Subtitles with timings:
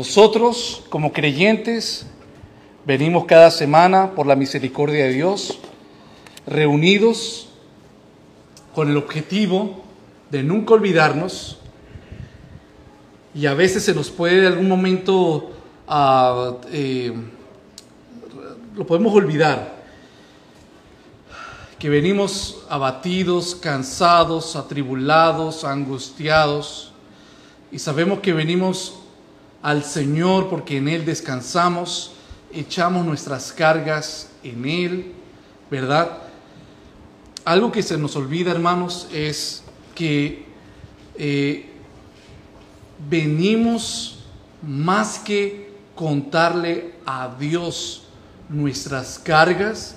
[0.00, 2.06] Nosotros, como creyentes,
[2.86, 5.58] venimos cada semana por la misericordia de Dios,
[6.46, 7.50] reunidos
[8.74, 9.84] con el objetivo
[10.30, 11.58] de nunca olvidarnos.
[13.34, 15.50] Y a veces se nos puede en algún momento,
[15.86, 17.12] ah, eh,
[18.74, 19.82] lo podemos olvidar,
[21.78, 26.90] que venimos abatidos, cansados, atribulados, angustiados,
[27.70, 28.99] y sabemos que venimos
[29.62, 32.12] al Señor porque en Él descansamos,
[32.52, 35.12] echamos nuestras cargas en Él,
[35.70, 36.18] ¿verdad?
[37.44, 39.62] Algo que se nos olvida, hermanos, es
[39.94, 40.44] que
[41.16, 41.70] eh,
[43.08, 44.18] venimos
[44.62, 48.04] más que contarle a Dios
[48.48, 49.96] nuestras cargas,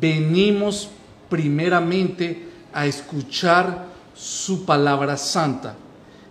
[0.00, 0.88] venimos
[1.28, 5.76] primeramente a escuchar su palabra santa.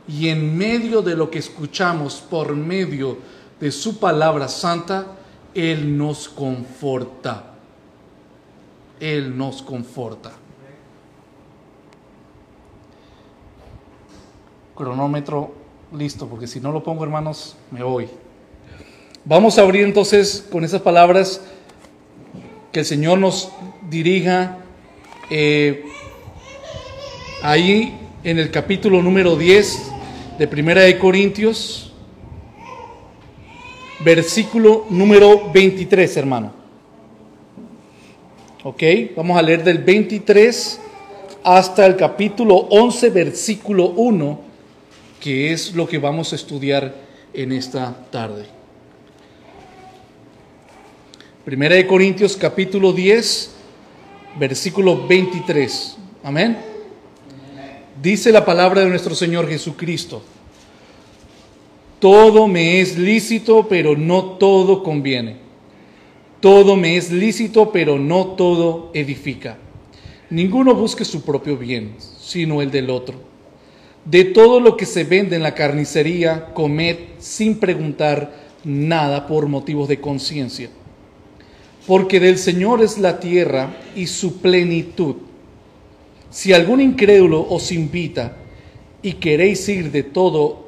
[0.08, 3.18] Y en medio de lo que escuchamos por medio
[3.60, 5.08] de su palabra santa,
[5.54, 7.54] Él nos conforta.
[9.00, 10.32] Él nos conforta.
[14.76, 15.54] Cronómetro
[15.94, 18.08] listo, porque si no lo pongo, hermanos, me voy.
[19.24, 21.42] Vamos a abrir entonces con esas palabras
[22.72, 23.52] que el Señor nos
[23.90, 24.58] dirija
[25.30, 25.86] eh,
[27.42, 29.94] ahí en el capítulo número 10
[30.38, 31.94] de Primera de Corintios,
[34.02, 36.54] versículo número 23, hermano.
[38.64, 38.84] Ok,
[39.16, 40.82] vamos a leer del 23
[41.44, 44.46] hasta el capítulo 11, versículo 1
[45.20, 46.94] que es lo que vamos a estudiar
[47.34, 48.46] en esta tarde.
[51.44, 53.52] Primera de Corintios capítulo 10,
[54.38, 55.98] versículo 23.
[56.24, 56.75] Amén.
[58.02, 60.22] Dice la palabra de nuestro Señor Jesucristo.
[62.00, 65.38] Todo me es lícito, pero no todo conviene.
[66.42, 69.58] Todo me es lícito, pero no todo edifica.
[70.30, 73.16] Ninguno busque su propio bien, sino el del otro.
[74.04, 78.36] De todo lo que se vende en la carnicería, comed sin preguntar
[78.66, 80.70] nada por motivos de conciencia.
[81.88, 85.16] Porque del Señor es la tierra y su plenitud.
[86.36, 88.36] Si algún incrédulo os invita
[89.02, 90.68] y queréis ir de todo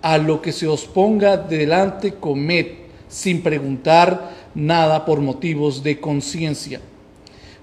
[0.00, 2.68] a lo que se os ponga delante, comed
[3.08, 6.80] sin preguntar nada por motivos de conciencia.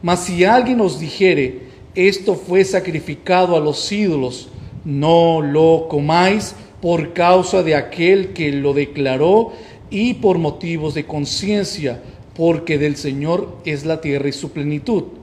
[0.03, 1.61] Mas si alguien os dijere,
[1.95, 4.49] esto fue sacrificado a los ídolos,
[4.85, 9.53] no lo comáis por causa de aquel que lo declaró
[9.89, 11.99] y por motivos de conciencia,
[12.35, 15.18] porque del Señor es la tierra y su plenitud.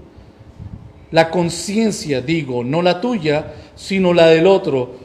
[1.10, 4.96] La conciencia, digo, no la tuya, sino la del otro,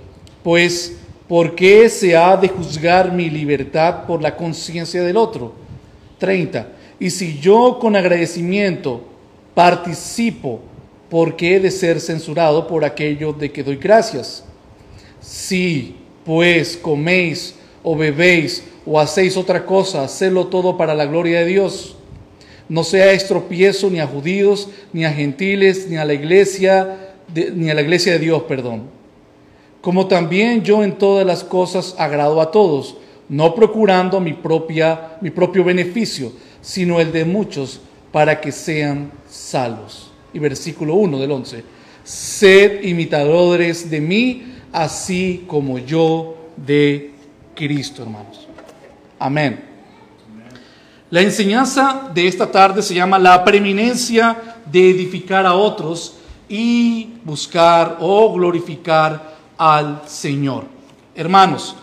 [0.43, 0.97] pues
[1.27, 5.53] ¿por qué se ha de juzgar mi libertad por la conciencia del otro?
[6.17, 6.67] 30.
[6.99, 9.01] Y si yo con agradecimiento
[9.53, 10.61] participo,
[11.09, 14.43] ¿por qué he de ser censurado por aquello de que doy gracias?
[15.19, 15.95] Si
[16.25, 21.95] pues coméis o bebéis o hacéis otra cosa, hacedlo todo para la gloria de Dios.
[22.71, 27.15] No sea estropiezo ni a judíos, ni a gentiles, ni a la iglesia,
[27.53, 28.83] ni a la iglesia de Dios, perdón.
[29.81, 32.95] Como también yo en todas las cosas agrado a todos,
[33.27, 40.09] no procurando mi, propia, mi propio beneficio, sino el de muchos, para que sean salvos.
[40.33, 41.65] Y versículo 1 del 11.
[42.05, 47.11] Sed imitadores de mí, así como yo de
[47.53, 48.47] Cristo, hermanos.
[49.19, 49.70] Amén.
[51.11, 56.15] La enseñanza de esta tarde se llama la preeminencia de edificar a otros
[56.47, 60.63] y buscar o glorificar al Señor.
[61.13, 61.75] Hermanos,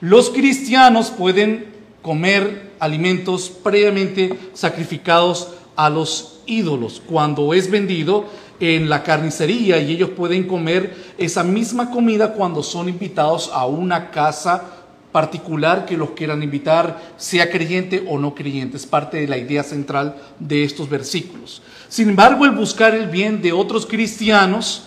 [0.00, 7.02] los cristianos pueden comer alimentos previamente sacrificados a los ídolos.
[7.06, 8.30] Cuando es vendido,
[8.60, 14.10] en la carnicería y ellos pueden comer esa misma comida cuando son invitados a una
[14.10, 14.79] casa
[15.12, 18.76] particular que los quieran invitar, sea creyente o no creyente.
[18.76, 21.62] Es parte de la idea central de estos versículos.
[21.88, 24.84] Sin embargo, el buscar el bien de otros cristianos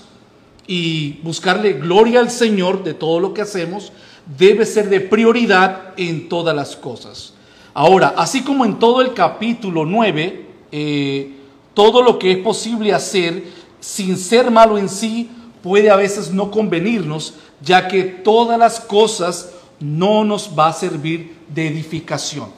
[0.66, 3.92] y buscarle gloria al Señor de todo lo que hacemos
[4.38, 7.34] debe ser de prioridad en todas las cosas.
[7.74, 11.31] Ahora, así como en todo el capítulo 9, eh,
[11.74, 13.44] todo lo que es posible hacer
[13.80, 15.30] sin ser malo en sí,
[15.62, 21.36] puede a veces no convenirnos, ya que todas las cosas no nos va a servir
[21.48, 22.50] de edificación.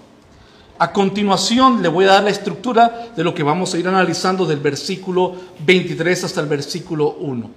[0.77, 4.45] A continuación le voy a dar la estructura de lo que vamos a ir analizando
[4.45, 5.33] del versículo
[5.65, 7.49] 23 hasta el versículo 1.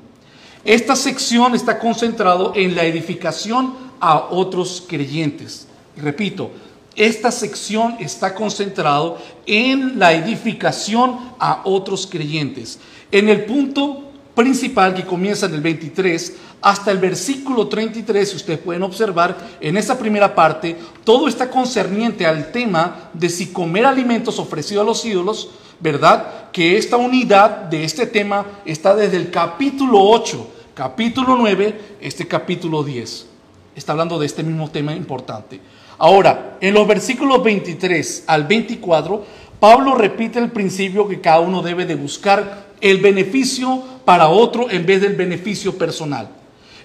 [0.64, 5.66] Esta sección está concentrado en la edificación a otros creyentes.
[5.96, 6.50] Repito,
[6.94, 12.78] esta sección está concentrado en la edificación a otros creyentes.
[13.10, 14.07] En el punto
[14.38, 19.76] principal que comienza en el 23 hasta el versículo 33, si ustedes pueden observar, en
[19.76, 25.04] esa primera parte, todo está concerniente al tema de si comer alimentos ofrecidos a los
[25.04, 25.50] ídolos,
[25.80, 26.52] ¿verdad?
[26.52, 32.84] Que esta unidad de este tema está desde el capítulo 8, capítulo 9, este capítulo
[32.84, 33.26] 10.
[33.74, 35.60] Está hablando de este mismo tema importante.
[35.98, 41.86] Ahora, en los versículos 23 al 24, Pablo repite el principio que cada uno debe
[41.86, 46.30] de buscar el beneficio para otro en vez del beneficio personal.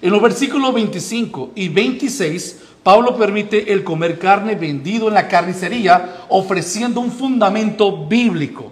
[0.02, 6.26] En los versículos 25 y 26, Pablo permite el comer carne vendido en la carnicería,
[6.28, 8.70] ofreciendo un fundamento bíblico.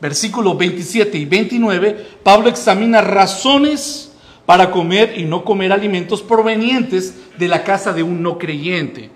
[0.00, 4.12] Versículos 27 y 29, Pablo examina razones
[4.46, 9.10] para comer y no comer alimentos provenientes de la casa de un no creyente.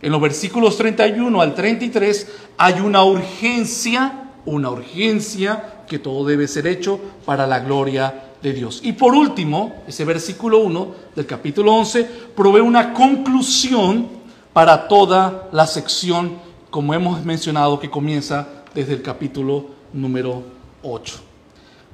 [0.00, 2.26] En los versículos 31 al 33
[2.58, 8.80] hay una urgencia, una urgencia que todo debe ser hecho para la gloria de Dios.
[8.82, 14.08] Y por último, ese versículo 1 del capítulo 11 provee una conclusión
[14.52, 16.38] para toda la sección,
[16.70, 20.42] como hemos mencionado, que comienza desde el capítulo número
[20.82, 21.14] 8.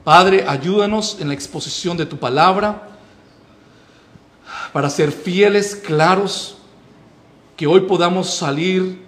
[0.04, 2.88] Padre, ayúdanos en la exposición de tu palabra
[4.72, 6.56] para ser fieles, claros,
[7.56, 9.02] que hoy podamos salir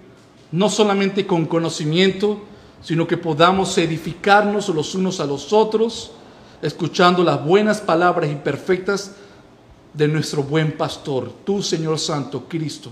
[0.51, 2.41] no solamente con conocimiento,
[2.81, 6.11] sino que podamos edificarnos los unos a los otros,
[6.61, 9.15] escuchando las buenas palabras y perfectas
[9.93, 12.91] de nuestro buen pastor, tú Señor Santo, Cristo,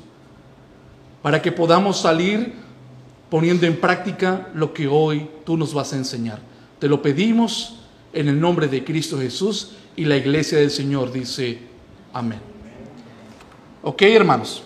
[1.21, 2.53] para que podamos salir
[3.30, 6.39] poniendo en práctica lo que hoy tú nos vas a enseñar.
[6.80, 7.80] Te lo pedimos
[8.13, 11.59] en el nombre de Cristo Jesús y la iglesia del Señor dice
[12.13, 12.39] amén.
[13.83, 14.63] Ok, hermanos.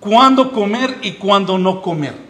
[0.00, 2.27] ¿Cuándo comer y cuándo no comer?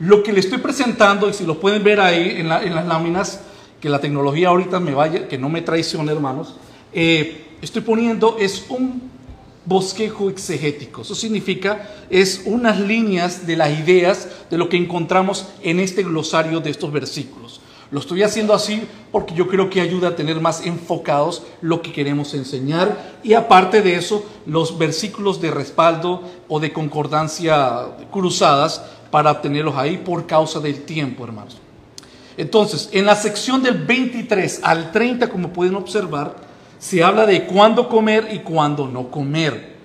[0.00, 3.40] Lo que le estoy presentando, y si lo pueden ver ahí en, las láminas,
[3.80, 6.56] que la tecnología ahorita me vaya, que no me traicione, hermanos,
[6.92, 9.10] eh, estoy poniendo es un
[9.64, 11.02] bosquejo exegético.
[11.02, 16.60] Eso significa, es unas líneas de las ideas de lo que encontramos en este glosario
[16.60, 17.60] de estos versículos.
[17.90, 21.92] Lo estoy haciendo así porque yo creo que ayuda a tener más enfocados lo que
[21.92, 29.40] queremos enseñar y aparte de eso, los versículos de respaldo o de concordancia cruzadas para
[29.40, 31.58] tenerlos ahí por causa del tiempo, hermanos.
[32.36, 36.36] Entonces, en la sección del 23 al 30, como pueden observar,
[36.78, 39.76] se habla de cuándo comer y cuándo no comer.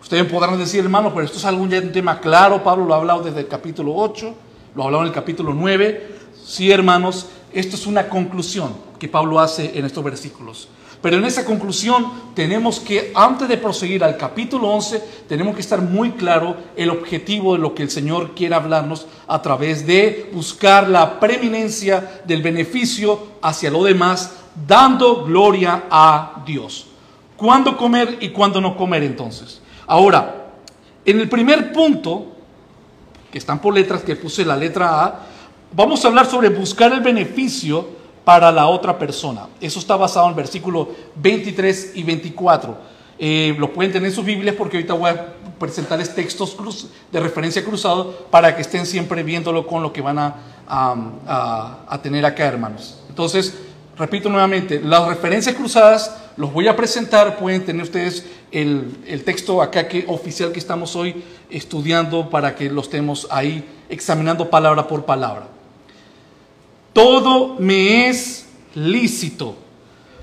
[0.00, 3.22] Ustedes podrán decir, hermano, pero esto es algún un tema claro, Pablo lo ha hablado
[3.22, 4.34] desde el capítulo 8,
[4.74, 6.16] lo ha hablado en el capítulo 9.
[6.44, 10.68] Sí, hermanos, esto es una conclusión que Pablo hace en estos versículos.
[11.02, 15.80] Pero en esa conclusión tenemos que, antes de proseguir al capítulo 11, tenemos que estar
[15.80, 20.88] muy claro el objetivo de lo que el Señor quiere hablarnos a través de buscar
[20.88, 24.32] la preeminencia del beneficio hacia lo demás,
[24.66, 26.86] dando gloria a Dios.
[27.36, 29.62] ¿Cuándo comer y cuándo no comer entonces?
[29.86, 30.50] Ahora,
[31.06, 32.26] en el primer punto,
[33.32, 35.20] que están por letras, que puse la letra A,
[35.72, 39.48] vamos a hablar sobre buscar el beneficio para la otra persona.
[39.60, 42.76] Eso está basado en el versículo 23 y 24.
[43.18, 46.56] Eh, lo pueden tener en sus Biblias porque ahorita voy a presentarles textos
[47.12, 50.36] de referencia cruzado para que estén siempre viéndolo con lo que van a,
[50.66, 52.98] a, tener acá, hermanos.
[53.10, 53.54] Entonces,
[53.98, 59.60] repito nuevamente, las referencias cruzadas los voy a presentar, pueden tener ustedes el, el, texto
[59.60, 65.04] acá que, oficial que estamos hoy estudiando para que lo estemos ahí examinando palabra por
[65.04, 65.59] palabra.
[66.92, 69.54] Todo me es lícito,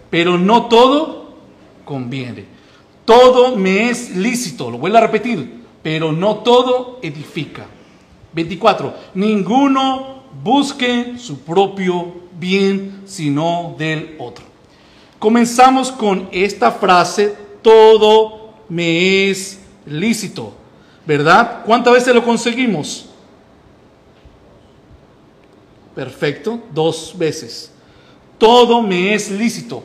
[0.10, 1.36] pero no todo
[1.86, 2.46] conviene.
[3.06, 7.66] Todo me es lícito, lo vuelvo a repetir, pero no todo edifica.
[8.34, 8.94] 24.
[9.16, 14.46] Ninguno busque su propio bien, sino del otro.
[15.20, 20.54] Comenzamos con esta frase, todo me es lícito,
[21.06, 21.64] ¿verdad?
[21.66, 23.07] ¿Cuántas veces lo conseguimos?
[25.98, 27.72] Perfecto, dos veces.
[28.38, 29.84] Todo me es lícito.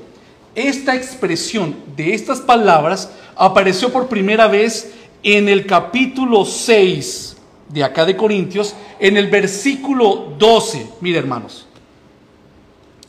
[0.54, 4.92] Esta expresión de estas palabras apareció por primera vez
[5.22, 7.38] en el capítulo 6
[7.70, 10.86] de acá de Corintios, en el versículo 12.
[11.00, 11.66] Mire hermanos,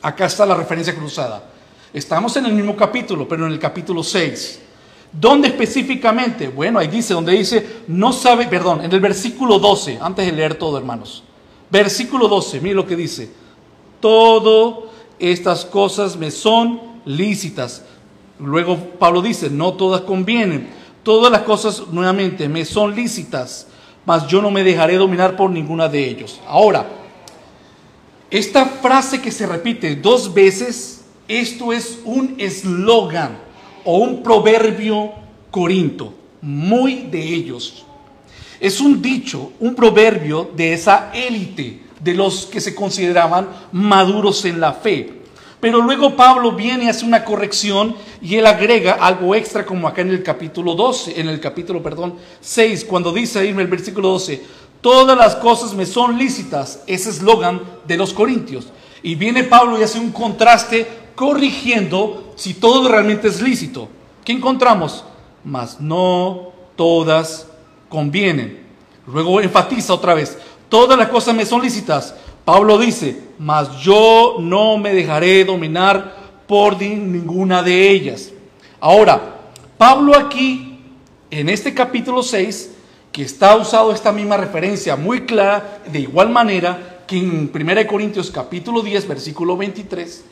[0.00, 1.44] acá está la referencia cruzada.
[1.92, 4.60] Estamos en el mismo capítulo, pero en el capítulo 6.
[5.12, 6.48] ¿Dónde específicamente?
[6.48, 10.54] Bueno, ahí dice, donde dice, no sabe, perdón, en el versículo 12, antes de leer
[10.54, 11.22] todo, hermanos.
[11.70, 13.30] Versículo 12, mire lo que dice.
[14.00, 17.84] Todo estas cosas me son lícitas.
[18.38, 20.68] Luego Pablo dice, no todas convienen.
[21.02, 23.66] todas las cosas nuevamente me son lícitas,
[24.06, 26.40] mas yo no me dejaré dominar por ninguna de ellos.
[26.46, 26.86] Ahora,
[28.30, 33.38] esta frase que se repite dos veces, esto es un eslogan
[33.84, 35.12] o un proverbio
[35.50, 37.84] corinto, muy de ellos.
[38.64, 44.58] Es un dicho, un proverbio de esa élite, de los que se consideraban maduros en
[44.58, 45.20] la fe.
[45.60, 50.00] Pero luego Pablo viene y hace una corrección y él agrega algo extra como acá
[50.00, 54.08] en el capítulo 12, en el capítulo, perdón, 6, cuando dice ahí en el versículo
[54.08, 54.42] 12,
[54.80, 58.68] todas las cosas me son lícitas, ese eslogan de los corintios.
[59.02, 63.90] Y viene Pablo y hace un contraste corrigiendo si todo realmente es lícito.
[64.24, 65.04] ¿Qué encontramos?
[65.44, 67.48] Mas no todas
[67.94, 68.58] convienen.
[69.06, 70.36] Luego enfatiza otra vez,
[70.68, 72.12] todas las cosas me son lícitas.
[72.44, 76.16] Pablo dice, mas yo no me dejaré dominar
[76.48, 78.32] por ninguna de ellas.
[78.80, 79.42] Ahora,
[79.78, 80.80] Pablo aquí,
[81.30, 82.72] en este capítulo 6,
[83.12, 88.28] que está usado esta misma referencia muy clara, de igual manera que en 1 Corintios
[88.28, 90.24] capítulo 10, versículo 23,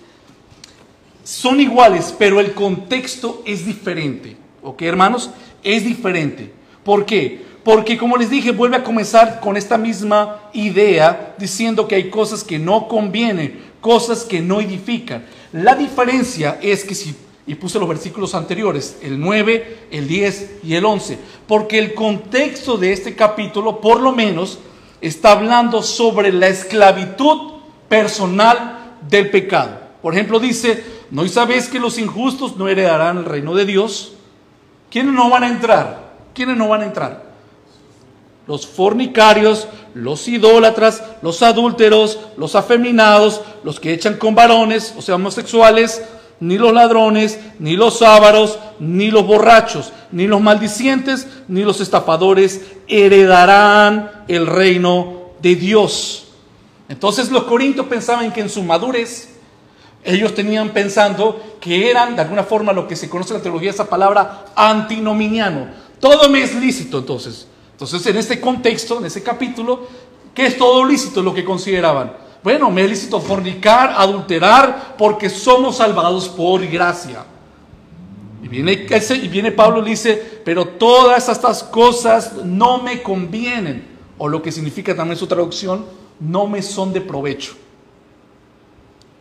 [1.23, 4.37] son iguales, pero el contexto es diferente.
[4.63, 5.31] ¿Ok, hermanos?
[5.63, 6.53] Es diferente.
[6.83, 7.52] ¿Por qué?
[7.65, 12.43] Porque como les dije, vuelve a comenzar con esta misma idea diciendo que hay cosas
[12.43, 15.25] que no convienen, cosas que no edifican.
[15.53, 17.15] La diferencia es que si,
[17.47, 22.77] y puse los versículos anteriores, el 9, el 10 y el 11, porque el contexto
[22.77, 24.59] de este capítulo, por lo menos,
[25.01, 29.79] está hablando sobre la esclavitud personal del pecado.
[30.01, 34.15] Por ejemplo, dice, ¿no sabéis que los injustos no heredarán el reino de Dios?
[34.91, 36.13] ¿Quiénes no van a entrar?
[36.35, 37.32] ¿Quiénes no van a entrar?
[38.47, 45.17] Los fornicarios, los idólatras, los adúlteros, los afeminados, los que echan con varones, o sea,
[45.17, 46.03] homosexuales,
[46.41, 52.63] ni los ladrones, ni los ávaros, ni los borrachos, ni los maldicientes, ni los estafadores
[52.89, 56.25] heredarán el reino de Dios.
[56.89, 59.29] Entonces los corintios pensaban que en su madurez
[60.05, 63.71] ellos tenían pensando que eran de alguna forma lo que se conoce en la teología
[63.71, 65.69] esa palabra antinominiano.
[66.01, 67.47] Todo me es lícito entonces.
[67.83, 69.89] Entonces, en este contexto, en ese capítulo,
[70.33, 72.13] ¿qué es todo lícito lo que consideraban?
[72.43, 77.25] Bueno, me es lícito fornicar, adulterar, porque somos salvados por gracia.
[78.41, 78.87] Y viene,
[79.23, 83.89] y viene Pablo y dice, pero todas estas cosas no me convienen.
[84.17, 85.85] O lo que significa también su traducción,
[86.21, 87.55] no me son de provecho.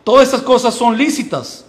[0.04, 1.64] Todas estas cosas son lícitas,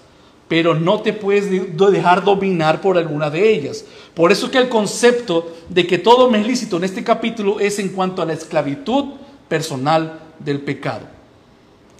[0.53, 3.85] pero no te puedes dejar dominar por alguna de ellas.
[4.13, 7.79] Por eso que el concepto de que todo me es lícito en este capítulo es
[7.79, 9.15] en cuanto a la esclavitud
[9.49, 11.07] personal del pecado.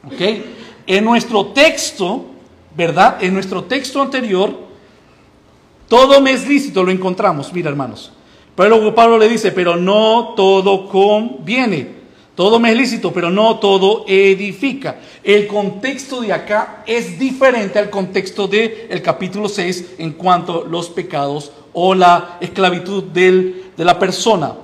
[0.06, 0.22] ¿Ok?
[0.86, 2.26] En nuestro texto,
[2.78, 3.24] ¿verdad?
[3.24, 4.56] En nuestro texto anterior,
[5.88, 8.12] todo me es lícito, lo encontramos, mira hermanos.
[8.56, 12.03] Pero Pablo le dice, pero no todo conviene.
[12.36, 14.96] Todo me es lícito, pero no todo edifica.
[15.24, 20.68] El contexto de acá es diferente al contexto del el capítulo 6 en cuanto a
[20.68, 24.56] los pecados o la esclavitud del, de la persona.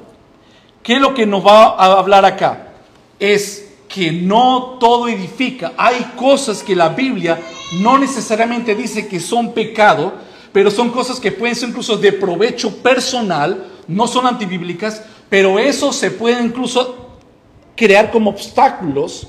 [0.81, 2.73] ¿Qué es lo que nos va a hablar acá?
[3.19, 5.73] Es que no todo edifica.
[5.77, 7.39] Hay cosas que la Biblia
[7.81, 10.13] no necesariamente dice que son pecado,
[10.51, 15.93] pero son cosas que pueden ser incluso de provecho personal, no son antibíblicas, pero eso
[15.93, 17.08] se puede incluso
[17.79, 19.25] crear como obstáculos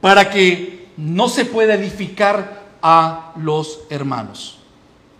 [0.00, 4.58] para que no se pueda edificar a los hermanos.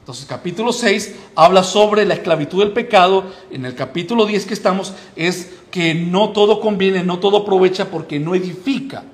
[0.00, 3.32] Entonces, capítulo 6 habla sobre la esclavitud del pecado.
[3.52, 8.18] En el capítulo 10 que estamos es que no todo conviene, no todo aprovecha porque
[8.18, 9.04] no edifica.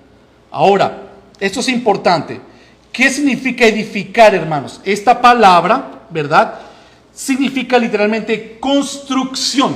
[0.50, 2.40] Ahora, esto es importante.
[2.90, 4.80] ¿Qué significa edificar, hermanos?
[4.82, 6.58] Esta palabra, ¿verdad?
[7.12, 9.74] Significa literalmente construcción.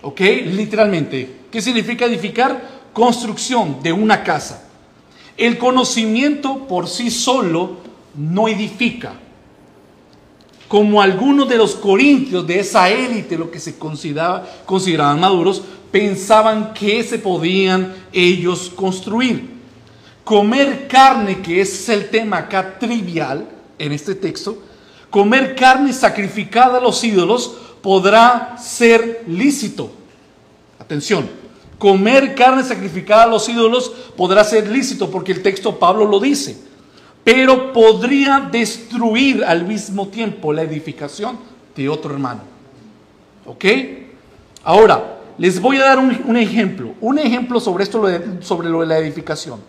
[0.00, 0.20] ¿Ok?
[0.20, 1.43] Literalmente.
[1.54, 2.82] ¿Qué significa edificar?
[2.92, 4.64] Construcción de una casa.
[5.36, 7.76] El conocimiento por sí solo
[8.16, 9.12] no edifica.
[10.66, 16.74] Como algunos de los corintios de esa élite, lo que se consideraba, consideraban maduros, pensaban
[16.74, 19.48] que se podían ellos construir.
[20.24, 24.58] Comer carne, que es el tema acá trivial en este texto,
[25.08, 29.92] comer carne sacrificada a los ídolos podrá ser lícito.
[30.80, 31.43] Atención,
[31.78, 36.56] comer carne sacrificada a los ídolos podrá ser lícito porque el texto Pablo lo dice,
[37.22, 41.38] pero podría destruir al mismo tiempo la edificación
[41.74, 42.42] de otro hermano.
[43.46, 43.64] ¿Ok?
[44.62, 48.06] Ahora, les voy a dar un, ejemplo, un ejemplo sobre esto,
[48.40, 49.60] sobre lo de la edificación.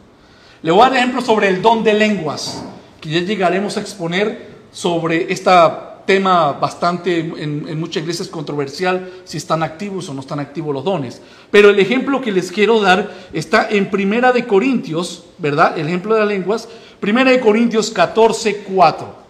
[0.62, 2.64] Le voy a dar ejemplo sobre el don de lenguas,
[3.02, 9.64] que ya llegaremos a exponer sobre esta tema bastante en, muchas iglesias controversial si están
[9.64, 11.22] activos o no están activos los dones.
[11.52, 15.78] Pero el ejemplo que les quiero dar está en Primera de Corintios, ¿verdad?
[15.78, 16.68] El ejemplo de las lenguas,
[17.00, 19.26] Primera de Corintios 14, 4.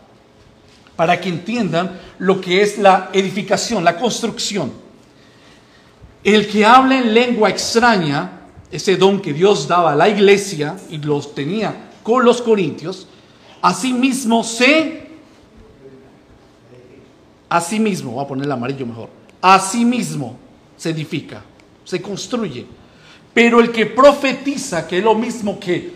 [0.96, 4.72] Para que entiendan lo que es la edificación, la construcción.
[6.24, 8.42] El que habla en lengua extraña,
[8.72, 13.08] ese don que Dios daba a la iglesia y los tenía con los corintios,
[13.62, 15.05] asimismo se
[17.50, 19.10] Asimismo, voy a poner el amarillo mejor.
[19.42, 20.38] Asimismo
[20.78, 21.44] se edifica,
[21.84, 22.66] se construye.
[23.34, 25.94] Pero el que profetiza, que es lo mismo que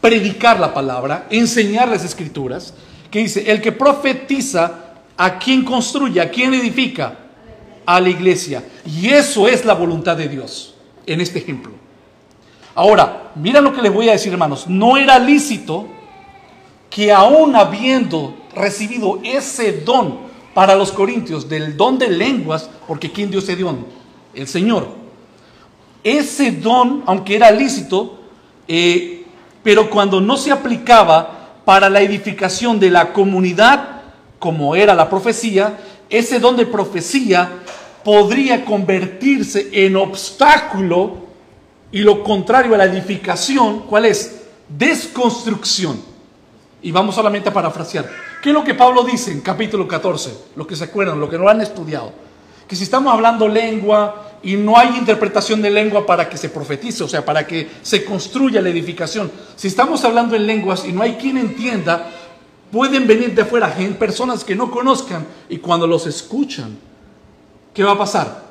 [0.00, 2.74] predicar la palabra, enseñar las escrituras,
[3.10, 6.20] que dice, el que profetiza, ¿a quién construye?
[6.20, 7.18] ¿A quién edifica?
[7.86, 8.62] A la iglesia.
[8.86, 10.74] Y eso es la voluntad de Dios
[11.06, 11.72] en este ejemplo.
[12.74, 14.66] Ahora, mira lo que les voy a decir, hermanos.
[14.68, 15.86] No era lícito
[16.88, 23.30] que aún habiendo recibido ese don para los corintios del don de lenguas, porque ¿quién
[23.30, 23.86] dio ese don?
[24.34, 24.88] El Señor.
[26.04, 28.18] Ese don, aunque era lícito,
[28.68, 29.24] eh,
[29.62, 34.02] pero cuando no se aplicaba para la edificación de la comunidad,
[34.38, 35.78] como era la profecía,
[36.10, 37.48] ese don de profecía
[38.04, 41.18] podría convertirse en obstáculo
[41.92, 44.42] y lo contrario a la edificación, ¿cuál es?
[44.68, 46.11] Desconstrucción.
[46.82, 48.08] Y vamos solamente a parafrasear.
[48.42, 50.36] ¿Qué es lo que Pablo dice en capítulo 14?
[50.56, 52.12] Los que se acuerdan, los que no han estudiado.
[52.66, 57.04] Que si estamos hablando lengua y no hay interpretación de lengua para que se profetice,
[57.04, 59.30] o sea, para que se construya la edificación.
[59.54, 62.10] Si estamos hablando en lenguas y no hay quien entienda,
[62.72, 66.76] pueden venir de afuera personas que no conozcan y cuando los escuchan,
[67.72, 68.42] ¿qué va a pasar?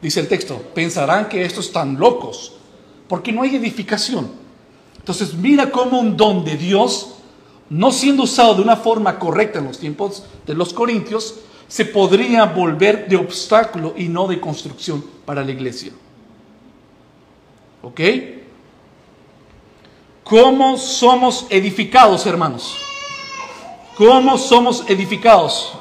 [0.00, 2.54] Dice el texto, pensarán que estos están locos,
[3.06, 4.32] porque no hay edificación.
[4.96, 7.16] Entonces mira cómo un don de Dios
[7.72, 12.44] no siendo usado de una forma correcta en los tiempos de los corintios, se podría
[12.44, 15.90] volver de obstáculo y no de construcción para la iglesia.
[17.80, 18.00] ¿Ok?
[20.22, 22.76] ¿Cómo somos edificados, hermanos?
[23.96, 25.72] ¿Cómo somos edificados?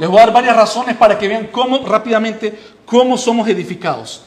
[0.00, 4.22] Les voy a dar varias razones para que vean cómo rápidamente cómo somos edificados.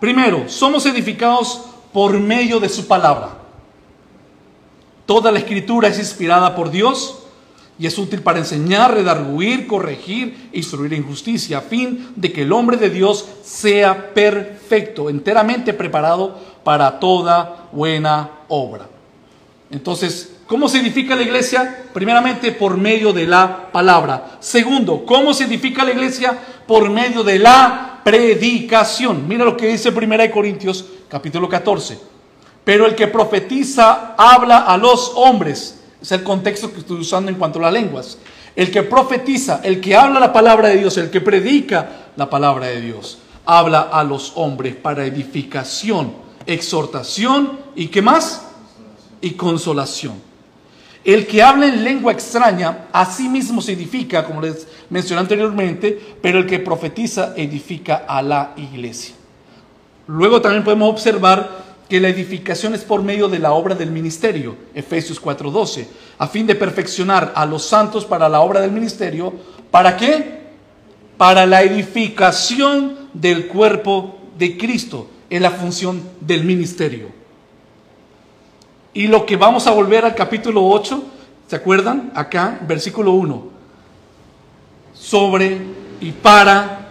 [0.00, 3.41] Primero, somos edificados por medio de su palabra.
[5.06, 7.18] Toda la escritura es inspirada por Dios
[7.78, 12.42] y es útil para enseñar, redarguir, corregir e instruir en justicia, a fin de que
[12.42, 18.88] el hombre de Dios sea perfecto, enteramente preparado para toda buena obra.
[19.70, 21.84] Entonces, ¿cómo se edifica la iglesia?
[21.92, 24.36] Primeramente, por medio de la palabra.
[24.38, 26.38] Segundo, ¿cómo se edifica la iglesia?
[26.66, 29.26] Por medio de la predicación.
[29.26, 32.11] Mira lo que dice 1 Corintios capítulo 14.
[32.64, 35.80] Pero el que profetiza habla a los hombres.
[36.00, 38.18] Es el contexto que estoy usando en cuanto a las lenguas.
[38.54, 42.66] El que profetiza, el que habla la palabra de Dios, el que predica la palabra
[42.66, 46.12] de Dios, habla a los hombres para edificación,
[46.46, 48.42] exhortación y qué más?
[49.20, 50.14] Y consolación.
[51.04, 56.16] El que habla en lengua extraña, a sí mismo se edifica, como les mencioné anteriormente,
[56.20, 59.14] pero el que profetiza edifica a la iglesia.
[60.06, 64.56] Luego también podemos observar que la edificación es por medio de la obra del ministerio,
[64.72, 69.30] Efesios 4:12, a fin de perfeccionar a los santos para la obra del ministerio,
[69.70, 70.40] ¿para qué?
[71.18, 77.08] Para la edificación del cuerpo de Cristo, en la función del ministerio.
[78.94, 81.04] Y lo que vamos a volver al capítulo 8,
[81.46, 82.10] ¿se acuerdan?
[82.14, 83.48] Acá, versículo 1,
[84.94, 85.58] sobre
[86.00, 86.88] y para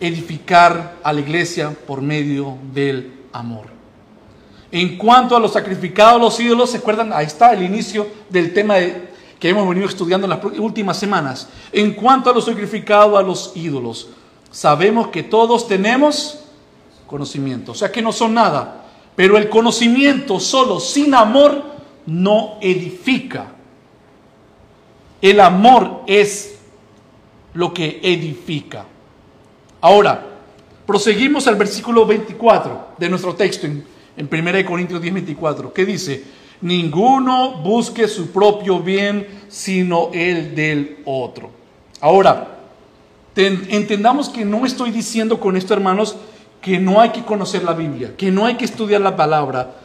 [0.00, 3.75] edificar a la iglesia por medio del amor.
[4.72, 7.12] En cuanto a los sacrificados, los ídolos, ¿se acuerdan?
[7.12, 8.74] Ahí está el inicio del tema
[9.38, 11.48] que hemos venido estudiando en las últimas semanas.
[11.72, 14.08] En cuanto a los sacrificados, a los ídolos,
[14.50, 16.40] sabemos que todos tenemos
[17.06, 18.84] conocimiento, o sea que no son nada.
[19.14, 21.62] Pero el conocimiento solo, sin amor,
[22.04, 23.52] no edifica.
[25.22, 26.58] El amor es
[27.54, 28.84] lo que edifica.
[29.80, 30.26] Ahora,
[30.86, 33.66] proseguimos al versículo 24 de nuestro texto
[34.24, 36.24] 1 Corintios 10, 24, que dice,
[36.60, 41.50] ninguno busque su propio bien, sino el del otro.
[42.00, 42.58] Ahora,
[43.36, 46.16] entendamos que no estoy diciendo con esto, hermanos,
[46.60, 49.76] que no hay que conocer la Biblia, que no hay que estudiar la palabra,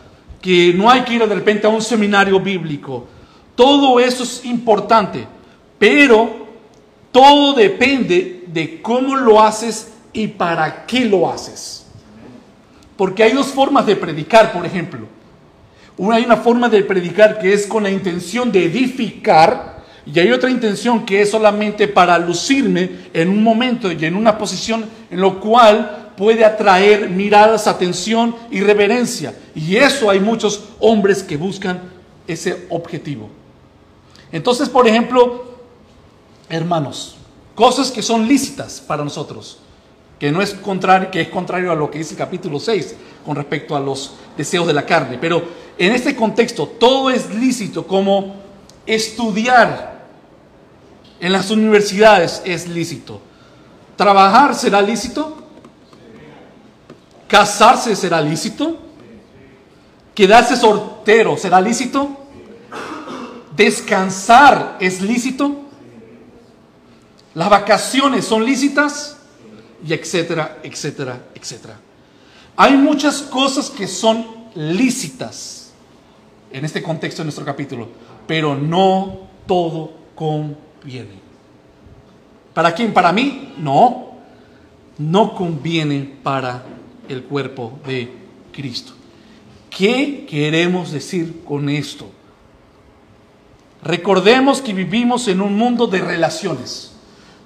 [0.42, 3.08] que no hay que ir de repente a un seminario bíblico.
[3.56, 5.28] Todo eso es importante,
[5.78, 6.48] pero
[7.12, 11.81] todo depende de cómo lo haces y para qué lo haces.
[12.98, 15.08] Porque hay dos formas de predicar, por ejemplo.
[15.98, 20.32] Una, hay una forma de predicar que es con la intención de edificar Y hay
[20.32, 25.22] otra intención que es solamente para lucirme en un momento y en una posición en
[25.22, 29.36] lo cual puede atraer miradas, atención y reverencia.
[29.56, 31.82] Y eso hay muchos hombres que buscan
[32.28, 33.30] ese objetivo.
[34.32, 35.58] Entonces, por ejemplo,
[36.50, 37.18] hermanos,
[37.56, 39.60] cosas que son lícitas para nosotros,
[40.22, 43.36] que no es contrario, que es contrario a lo que dice el capítulo 6 con
[43.36, 45.44] respecto a los deseos de la carne, pero
[45.80, 48.36] en este contexto todo es lícito como
[48.86, 50.06] estudiar
[51.20, 53.20] en las universidades es lícito.
[53.96, 55.38] ¿Trabajar será lícito?
[57.28, 58.78] ¿Casarse será lícito?
[60.14, 62.16] ¿Quedarse soltero será lícito?
[63.56, 65.62] ¿Descansar es lícito?
[67.34, 69.18] ¿Las vacaciones son lícitas?
[69.86, 71.80] Y etcétera, etcétera, etcétera.
[72.56, 75.72] Hay muchas cosas que son lícitas
[76.52, 77.88] en este contexto de nuestro capítulo,
[78.28, 81.20] pero no todo conviene.
[82.54, 82.94] ¿Para quién?
[82.94, 83.54] ¿Para mí?
[83.58, 84.12] No.
[84.98, 86.64] No conviene para
[87.08, 88.12] el cuerpo de
[88.52, 88.94] Cristo.
[89.70, 92.12] ¿Qué queremos decir con esto?
[93.84, 96.91] Recordemos que vivimos en un mundo de relaciones.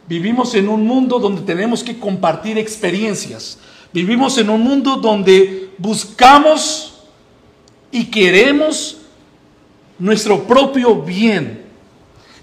[0.08, 3.58] Vivimos en un mundo donde tenemos que compartir experiencias.
[3.92, 6.94] Vivimos en un mundo donde buscamos
[7.92, 8.98] y queremos
[9.98, 11.64] nuestro propio bien.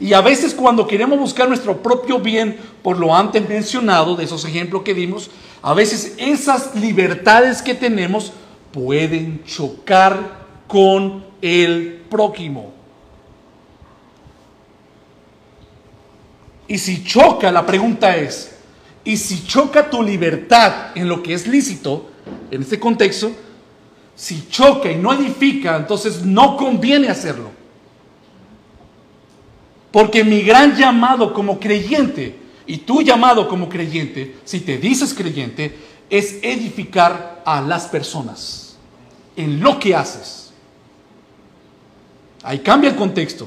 [0.01, 4.45] Y a veces cuando queremos buscar nuestro propio bien, por lo antes mencionado, de esos
[4.45, 5.31] ejemplos que dimos,
[5.63, 8.33] a veces esas libertades que tenemos
[8.73, 12.82] pueden chocar con el prójimo.
[16.73, 18.51] Y si choca, la pregunta es,
[19.05, 22.09] ¿y si choca tu libertad en lo que es lícito,
[22.51, 23.31] en este contexto,
[24.15, 27.51] si choca y no edifica, entonces no conviene hacerlo?
[29.91, 35.77] Porque mi gran llamado como creyente y tu llamado como creyente, si te dices creyente,
[36.09, 38.79] es edificar a las personas
[39.37, 40.55] en lo que haces.
[42.43, 43.47] Ahí cambia el contexto.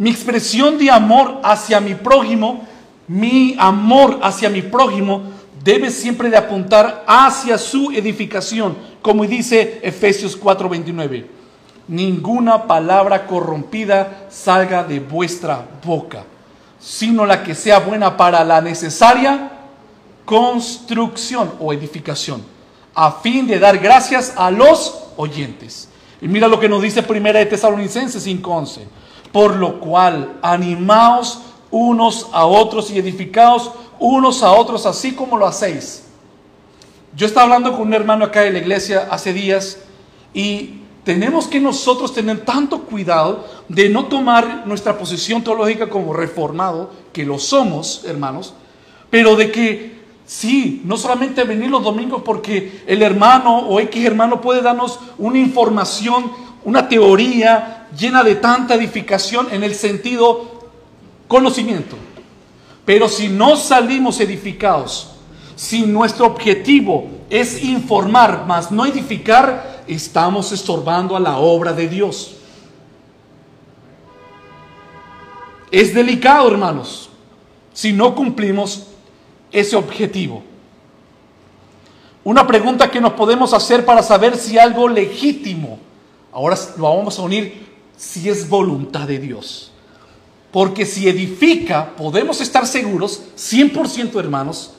[0.00, 2.66] Mi expresión de amor hacia mi prójimo,
[3.06, 5.22] mi amor hacia mi prójimo
[5.62, 11.26] debe siempre de apuntar hacia su edificación, como dice Efesios 4:29.
[11.86, 16.24] Ninguna palabra corrompida salga de vuestra boca
[16.80, 19.50] sino la que sea buena para la necesaria
[20.24, 22.42] construcción o edificación,
[22.94, 25.88] a fin de dar gracias a los oyentes.
[26.22, 28.86] Y mira lo que nos dice Primera de Tesalonicenses 5:11.
[29.32, 35.46] Por lo cual, animaos unos a otros y edificaos unos a otros, así como lo
[35.46, 36.04] hacéis.
[37.14, 39.78] Yo estaba hablando con un hermano acá de la iglesia hace días
[40.32, 46.90] y tenemos que nosotros tener tanto cuidado de no tomar nuestra posición teológica como reformado,
[47.12, 48.54] que lo somos, hermanos,
[49.10, 54.40] pero de que sí, no solamente venir los domingos porque el hermano o X hermano
[54.40, 56.30] puede darnos una información,
[56.64, 60.68] una teoría llena de tanta edificación en el sentido
[61.28, 61.96] conocimiento.
[62.84, 65.12] Pero si no salimos edificados,
[65.56, 72.36] si nuestro objetivo es informar, más no edificar, estamos estorbando a la obra de Dios.
[75.70, 77.10] Es delicado, hermanos,
[77.72, 78.86] si no cumplimos
[79.52, 80.42] ese objetivo.
[82.24, 85.78] Una pregunta que nos podemos hacer para saber si algo legítimo,
[86.32, 87.66] ahora lo vamos a unir,
[87.96, 89.72] si es voluntad de Dios.
[90.50, 94.72] Porque si edifica, podemos estar seguros, 100% hermanos,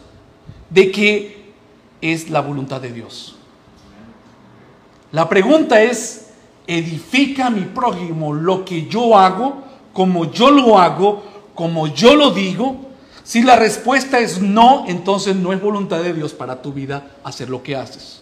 [0.70, 1.54] de que
[2.02, 3.36] es la voluntad de Dios.
[5.12, 6.30] La pregunta es,
[6.68, 12.92] ¿edifica mi prójimo lo que yo hago, como yo lo hago, como yo lo digo?
[13.24, 17.50] Si la respuesta es no, entonces no es voluntad de Dios para tu vida hacer
[17.50, 18.22] lo que haces.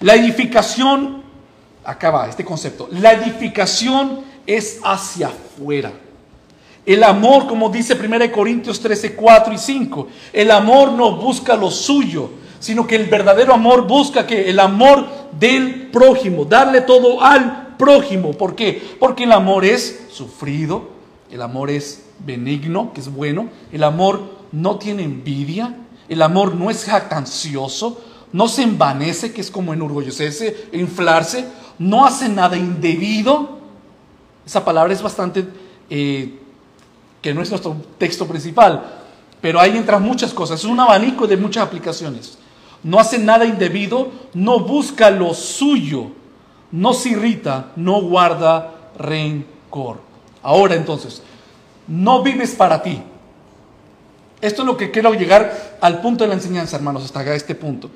[0.00, 1.23] La edificación,
[1.84, 5.92] acaba este concepto, la edificación es hacia afuera.
[6.86, 11.70] El amor, como dice 1 Corintios 13, 4 y 5, el amor no busca lo
[11.70, 15.06] suyo, sino que el verdadero amor busca que el amor
[15.38, 18.32] del prójimo, darle todo al prójimo.
[18.32, 18.96] ¿Por qué?
[19.00, 20.88] Porque el amor es sufrido,
[21.30, 25.74] el amor es benigno, que es bueno, el amor no tiene envidia,
[26.08, 28.00] el amor no es jactancioso,
[28.32, 31.46] no se envanece, que es como enorgullecerse, inflarse,
[31.78, 33.58] no hace nada indebido.
[34.46, 35.46] Esa palabra es bastante,
[35.90, 36.38] eh,
[37.22, 39.00] que no es nuestro texto principal,
[39.40, 42.38] pero ahí entran muchas cosas, es un abanico de muchas aplicaciones
[42.84, 46.08] no hace nada indebido, no busca lo suyo,
[46.70, 50.00] no se irrita, no guarda rencor.
[50.42, 51.22] Ahora entonces,
[51.88, 53.02] no vives para ti.
[54.40, 57.90] Esto es lo que quiero llegar al punto de la enseñanza, hermanos, hasta este punto.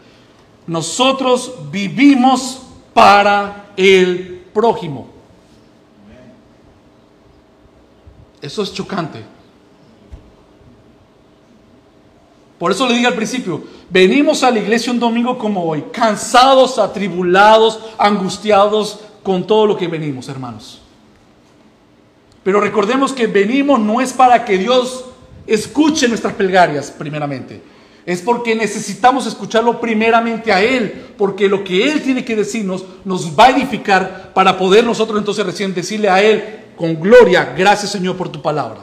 [0.66, 5.08] Nosotros vivimos para el prójimo.
[8.40, 9.24] Eso es chocante.
[12.58, 16.78] Por eso le dije al principio, venimos a la iglesia un domingo como hoy, cansados,
[16.78, 20.80] atribulados, angustiados con todo lo que venimos, hermanos.
[22.42, 25.04] Pero recordemos que venimos no es para que Dios
[25.46, 27.62] escuche nuestras plegarias, primeramente.
[28.08, 33.38] Es porque necesitamos escucharlo primeramente a Él, porque lo que Él tiene que decirnos nos
[33.38, 36.42] va a edificar para poder nosotros entonces recién decirle a Él
[36.74, 38.80] con gloria, gracias Señor por tu palabra.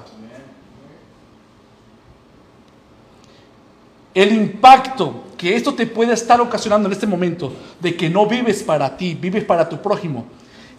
[4.13, 8.61] El impacto que esto te puede estar ocasionando en este momento de que no vives
[8.61, 10.27] para ti, vives para tu prójimo,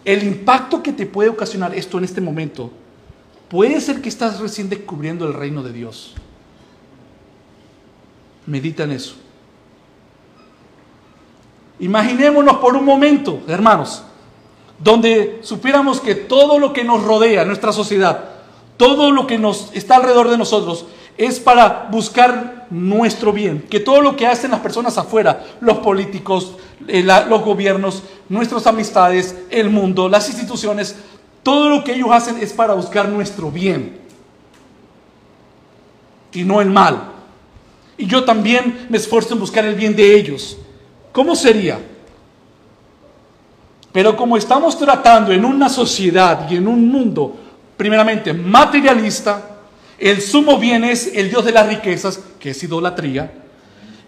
[0.05, 2.71] el impacto que te puede ocasionar esto en este momento,
[3.49, 6.15] puede ser que estás recién descubriendo el reino de Dios.
[8.47, 9.15] Medita en eso.
[11.79, 14.03] Imaginémonos por un momento, hermanos,
[14.79, 18.29] donde supiéramos que todo lo que nos rodea, nuestra sociedad,
[18.77, 23.65] todo lo que nos está alrededor de nosotros, es para buscar nuestro bien.
[23.69, 26.53] Que todo lo que hacen las personas afuera, los políticos,
[26.87, 30.95] eh, los gobiernos, nuestras amistades, el mundo, las instituciones,
[31.43, 33.99] todo lo que ellos hacen es para buscar nuestro bien
[36.33, 37.16] y no el mal.
[37.97, 40.57] Y yo también me esfuerzo en buscar el bien de ellos.
[41.11, 41.79] ¿Cómo sería?
[43.91, 47.35] Pero como estamos tratando en una sociedad y en un mundo,
[47.75, 49.57] primeramente materialista,
[49.97, 53.31] el sumo bien es el Dios de las riquezas, que es idolatría,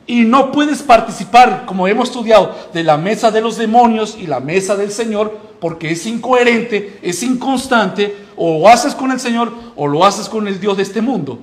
[0.06, 4.40] y no puedes participar, como hemos estudiado, de la mesa de los demonios y la
[4.40, 9.88] mesa del Señor, porque es incoherente, es inconstante, o lo haces con el Señor o
[9.88, 11.40] lo haces con el Dios de este mundo.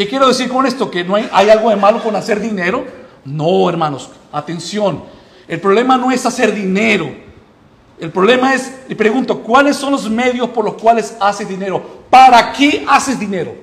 [0.00, 0.90] ¿Qué quiero decir con esto?
[0.90, 2.86] ¿Que no hay, algo de malo con hacer dinero?
[3.22, 5.04] No, hermanos, atención.
[5.46, 7.14] El problema no es hacer dinero.
[7.98, 12.06] El problema es, le pregunto, ¿cuáles son los medios por los cuales haces dinero?
[12.08, 13.54] ¿Para qué haces dinero?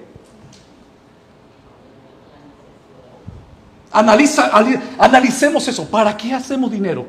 [3.92, 4.52] Analiza,
[5.00, 5.90] analicemos eso.
[5.90, 7.08] ¿Para qué hacemos dinero?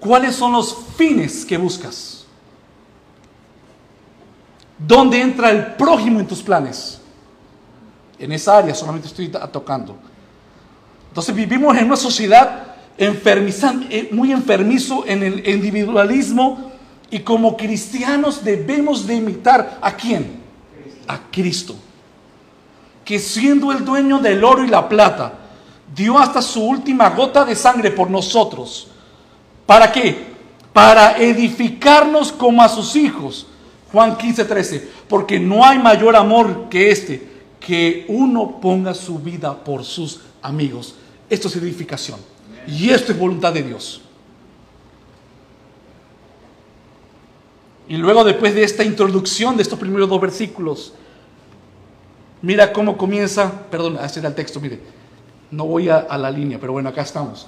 [0.00, 2.24] ¿Cuáles son los fines que buscas?
[4.78, 7.02] ¿Dónde entra el prójimo en tus planes?
[8.24, 9.96] En esa área solamente estoy tocando.
[11.08, 16.72] Entonces vivimos en una sociedad eh, muy enfermizo en el individualismo
[17.10, 20.40] y como cristianos debemos de imitar a quién?
[21.06, 21.76] A Cristo.
[23.04, 25.34] Que siendo el dueño del oro y la plata,
[25.94, 28.88] dio hasta su última gota de sangre por nosotros.
[29.66, 30.32] ¿Para qué?
[30.72, 33.48] Para edificarnos como a sus hijos.
[33.92, 34.88] Juan 15, 13.
[35.10, 37.33] Porque no hay mayor amor que este,
[37.64, 40.96] que uno ponga su vida por sus amigos.
[41.30, 42.20] Esto es edificación.
[42.68, 44.02] Y esto es voluntad de Dios.
[47.88, 50.92] Y luego después de esta introducción de estos primeros dos versículos,
[52.42, 54.80] mira cómo comienza, perdón, ese era el texto, mire,
[55.50, 57.46] no voy a, a la línea, pero bueno, acá estamos.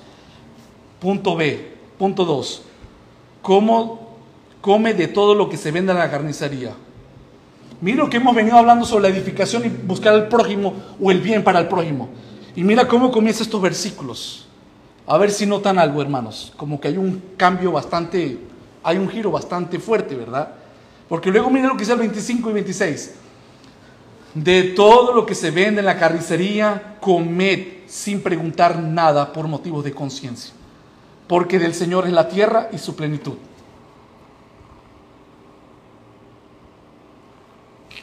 [0.99, 2.63] Punto B, punto 2,
[3.43, 4.17] cómo
[4.63, 6.75] come de todo lo que se vende en la carnicería.
[7.81, 11.21] Mira lo que hemos venido hablando sobre la edificación y buscar al prójimo o el
[11.21, 12.09] bien para el prójimo.
[12.55, 14.47] Y mira cómo comienza estos versículos.
[15.07, 16.53] A ver si notan algo, hermanos.
[16.57, 18.39] Como que hay un cambio bastante,
[18.83, 20.49] hay un giro bastante fuerte, ¿verdad?
[21.09, 23.15] Porque luego miren lo que dice el 25 y 26.
[24.35, 29.85] De todo lo que se vende en la carnicería, comed sin preguntar nada por motivos
[29.85, 30.53] de conciencia.
[31.29, 33.35] Porque del Señor es la tierra y su plenitud.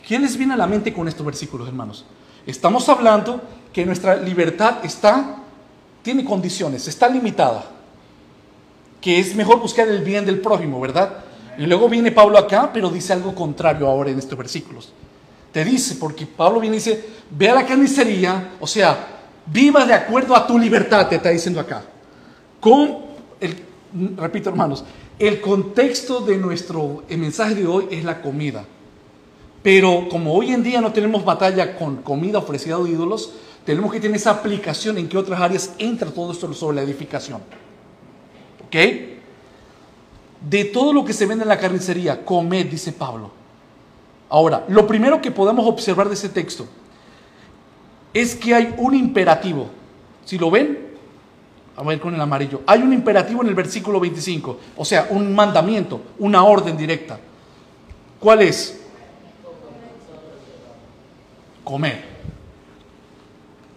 [0.08, 2.06] ¿Qué les viene a la mente con estos versículos, hermanos?
[2.46, 5.44] Estamos hablando que nuestra libertad está
[6.04, 7.64] tiene condiciones, está limitada,
[9.02, 11.24] que es mejor buscar el bien del prójimo, ¿verdad?
[11.58, 14.92] Y luego viene Pablo acá, pero dice algo contrario ahora en estos versículos.
[15.52, 19.08] Te dice, porque Pablo viene y dice, ve a la carnicería, o sea,
[19.46, 21.84] viva de acuerdo a tu libertad, te está diciendo acá.
[22.60, 22.98] Con
[23.40, 23.64] el,
[24.18, 24.84] repito hermanos,
[25.18, 28.66] el contexto de nuestro mensaje de hoy es la comida.
[29.64, 33.32] Pero como hoy en día no tenemos batalla con comida ofrecida a ídolos,
[33.66, 37.42] tenemos que tener esa aplicación en qué otras áreas entra todo esto sobre la edificación.
[38.68, 38.76] ¿Ok?
[40.42, 43.32] De todo lo que se vende en la carnicería, comed, dice Pablo.
[44.30, 46.68] Ahora, lo primero que podemos observar de ese texto
[48.14, 49.70] es que hay un imperativo.
[50.26, 50.94] Si lo ven,
[51.78, 52.62] a ver con el amarillo.
[52.68, 57.20] Hay un imperativo en el versículo 25, o sea, un mandamiento, una orden directa.
[58.20, 58.83] ¿Cuál es?
[61.64, 62.04] Comer.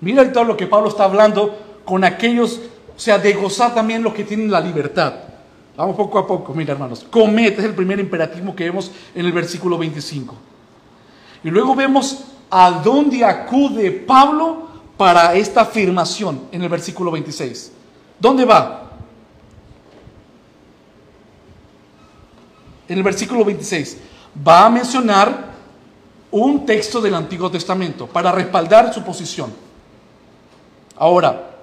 [0.01, 2.61] Mira todo lo que Pablo está hablando con aquellos,
[2.97, 5.15] o sea, de gozar también los que tienen la libertad.
[5.77, 7.07] Vamos poco a poco, mira hermanos.
[7.11, 10.35] Comed es el primer imperativo que vemos en el versículo 25.
[11.45, 17.73] Y luego vemos a dónde acude Pablo para esta afirmación en el versículo 26.
[18.19, 18.91] ¿Dónde va?
[22.89, 23.99] En el versículo 26
[24.47, 25.56] va a mencionar
[26.43, 29.53] un texto del Antiguo Testamento para respaldar su posición.
[30.97, 31.57] Ahora,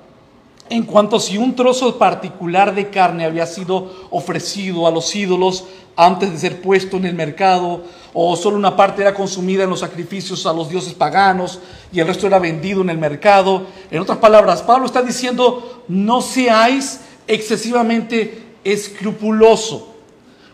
[0.69, 5.65] en cuanto a si un trozo particular de carne había sido ofrecido a los ídolos
[5.95, 7.83] antes de ser puesto en el mercado,
[8.13, 11.59] o solo una parte era consumida en los sacrificios a los dioses paganos
[11.91, 13.67] y el resto era vendido en el mercado.
[13.91, 19.92] En otras palabras, Pablo está diciendo, no seáis excesivamente escrupuloso.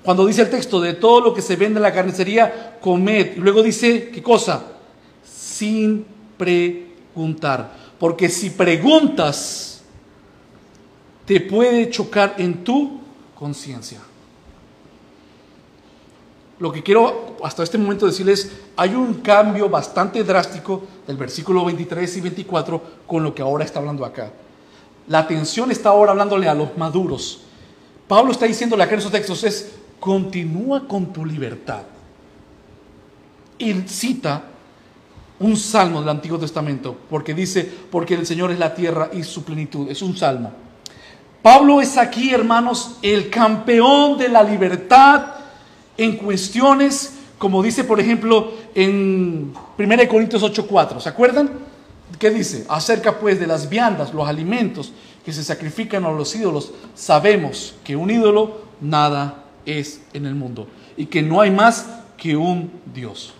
[0.03, 3.37] Cuando dice el texto, de todo lo que se vende en la carnicería, comed.
[3.37, 4.63] Y luego dice, ¿qué cosa?
[5.23, 6.05] Sin
[6.37, 7.73] preguntar.
[7.99, 9.81] Porque si preguntas,
[11.25, 13.01] te puede chocar en tu
[13.35, 13.99] conciencia.
[16.59, 22.17] Lo que quiero hasta este momento decirles, hay un cambio bastante drástico del versículo 23
[22.17, 24.31] y 24 con lo que ahora está hablando acá.
[25.07, 27.41] La atención está ahora hablándole a los maduros.
[28.07, 31.83] Pablo está diciéndole acá en esos textos es, continúa con tu libertad.
[33.57, 34.43] Y cita
[35.39, 39.43] un salmo del Antiguo Testamento, porque dice, porque el Señor es la tierra y su
[39.43, 40.51] plenitud, es un salmo.
[41.41, 45.35] Pablo es aquí, hermanos, el campeón de la libertad
[45.97, 51.49] en cuestiones, como dice, por ejemplo, en 1 Corintios 8:4, ¿se acuerdan?
[52.17, 52.65] ¿Qué dice?
[52.67, 54.91] Acerca pues de las viandas, los alimentos
[55.23, 59.45] que se sacrifican a los ídolos, sabemos que un ídolo nada
[59.77, 63.33] es en el mundo y que no hay más que un Dios.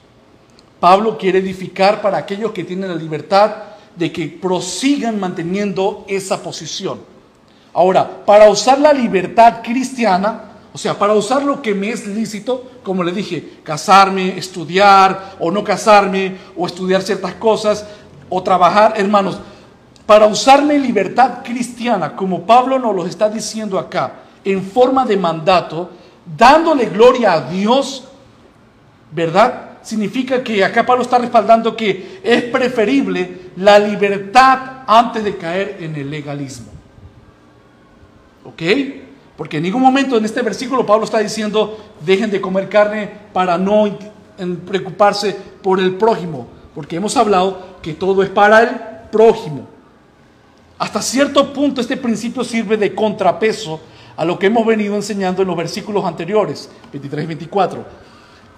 [0.79, 3.55] Pablo quiere edificar para aquellos que tienen la libertad
[3.95, 7.01] de que prosigan manteniendo esa posición.
[7.73, 12.71] Ahora, para usar la libertad cristiana, o sea, para usar lo que me es lícito,
[12.83, 17.85] como le dije, casarme, estudiar o no casarme, o estudiar ciertas cosas,
[18.29, 19.39] o trabajar, hermanos,
[20.05, 24.13] para usarme libertad cristiana, como Pablo nos lo está diciendo acá,
[24.43, 25.89] en forma de mandato,
[26.37, 28.07] dándole gloria a Dios,
[29.11, 29.69] ¿verdad?
[29.81, 35.95] significa que acá Pablo está respaldando que es preferible la libertad antes de caer en
[35.95, 36.67] el legalismo.
[38.43, 38.61] ¿Ok?
[39.37, 43.57] Porque en ningún momento en este versículo Pablo está diciendo dejen de comer carne para
[43.57, 43.97] no
[44.65, 46.47] preocuparse por el prójimo.
[46.75, 48.69] Porque hemos hablado que todo es para el
[49.11, 49.67] prójimo.
[50.77, 53.81] Hasta cierto punto este principio sirve de contrapeso
[54.19, 57.85] a lo que hemos venido enseñando en los versículos anteriores, 23 y 24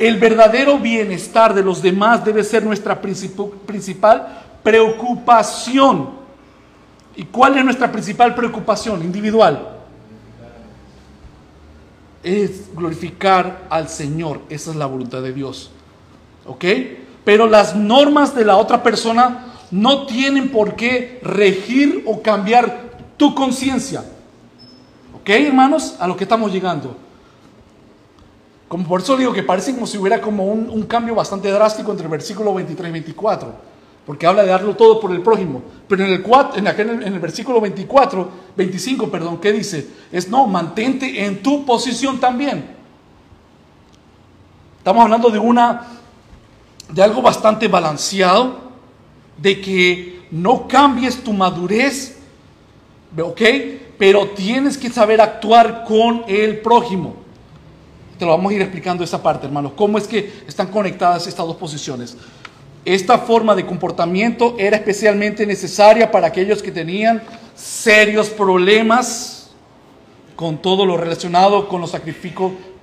[0.02, 6.10] el verdadero bienestar de los demás debe ser nuestra principal preocupación.
[7.15, 9.78] ¿Y cuál es nuestra principal preocupación individual?
[12.24, 14.41] Es glorificar al Señor.
[14.50, 15.69] Esa es la voluntad de Dios.
[16.47, 16.65] ¿Ok?
[17.24, 23.36] Pero las normas de la otra persona no tienen por qué regir o cambiar tu
[23.36, 24.04] conciencia.
[25.21, 25.95] ¿Ok, hermanos?
[25.99, 26.97] A lo que estamos llegando.
[28.67, 32.05] Como por eso digo que parece como si hubiera como un, cambio bastante drástico entre
[32.05, 33.53] el versículo 23 y 24,
[34.05, 35.62] porque habla de darlo todo por el prójimo.
[35.88, 39.88] Pero en el, en, en el versículo 24, 25, perdón, ¿qué dice?
[40.12, 42.65] Es no, mantente en tu posición también.
[44.79, 45.86] Estamos hablando de una,
[46.89, 48.71] de algo bastante balanceado,
[49.38, 52.20] de que no cambies tu madurez,
[53.19, 53.41] ¿ok?
[53.97, 57.16] Pero tienes que saber actuar con el prójimo.
[58.18, 59.74] Te lo vamos a ir explicando esa parte, hermanos.
[59.76, 62.16] ¿Cómo es que están conectadas estas dos posiciones?
[62.86, 67.22] Esta forma de comportamiento era especialmente necesaria para aquellos que tenían
[67.55, 69.51] serios problemas
[70.36, 71.91] con todo lo relacionado con los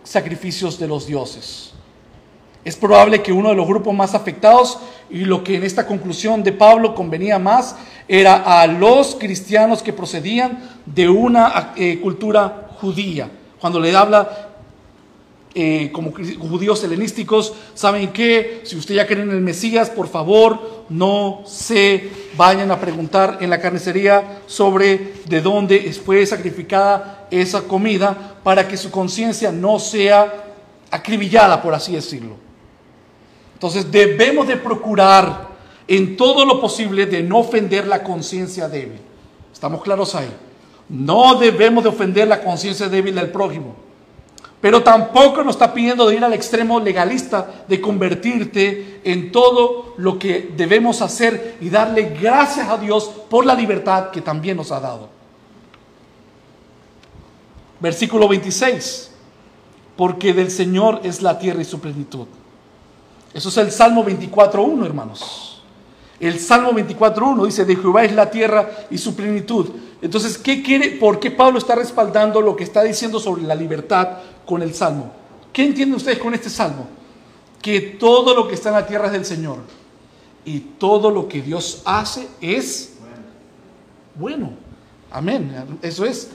[0.04, 1.72] sacrificios de los dioses.
[2.68, 6.42] Es probable que uno de los grupos más afectados y lo que en esta conclusión
[6.42, 7.74] de Pablo convenía más
[8.06, 13.30] era a los cristianos que procedían de una eh, cultura judía.
[13.58, 14.50] Cuando le habla
[15.54, 18.60] eh, como judíos helenísticos, ¿saben qué?
[18.64, 23.48] Si usted ya cree en el Mesías, por favor, no se vayan a preguntar en
[23.48, 30.44] la carnicería sobre de dónde fue sacrificada esa comida para que su conciencia no sea
[30.90, 32.47] acribillada, por así decirlo.
[33.58, 35.48] Entonces debemos de procurar
[35.88, 39.00] en todo lo posible de no ofender la conciencia débil.
[39.52, 40.32] ¿Estamos claros ahí?
[40.88, 43.74] No debemos de ofender la conciencia débil del prójimo.
[44.60, 50.20] Pero tampoco nos está pidiendo de ir al extremo legalista, de convertirte en todo lo
[50.20, 54.78] que debemos hacer y darle gracias a Dios por la libertad que también nos ha
[54.78, 55.08] dado.
[57.80, 59.10] Versículo 26.
[59.96, 62.28] Porque del Señor es la tierra y su plenitud.
[63.32, 65.62] Eso es el Salmo 24.1, hermanos.
[66.20, 69.68] El Salmo 24.1 dice, de Jehová es la tierra y su plenitud.
[70.02, 70.90] Entonces, ¿qué quiere?
[70.90, 75.12] ¿Por qué Pablo está respaldando lo que está diciendo sobre la libertad con el Salmo?
[75.52, 76.86] ¿Qué entienden ustedes con este Salmo?
[77.62, 79.58] Que todo lo que está en la tierra es del Señor.
[80.44, 82.94] Y todo lo que Dios hace es
[84.14, 84.50] bueno.
[85.10, 85.78] Amén.
[85.82, 86.30] Eso es.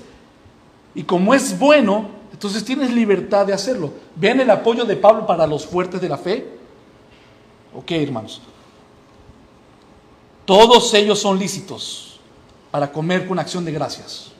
[0.95, 3.91] Y como es bueno, entonces tienes libertad de hacerlo.
[4.15, 6.62] Vean el apoyo de Pablo para los fuertes de la fe.
[7.75, 8.41] Ok, hermanos.
[10.45, 12.19] Todos ellos son lícitos
[12.71, 14.31] para comer con acción de gracias.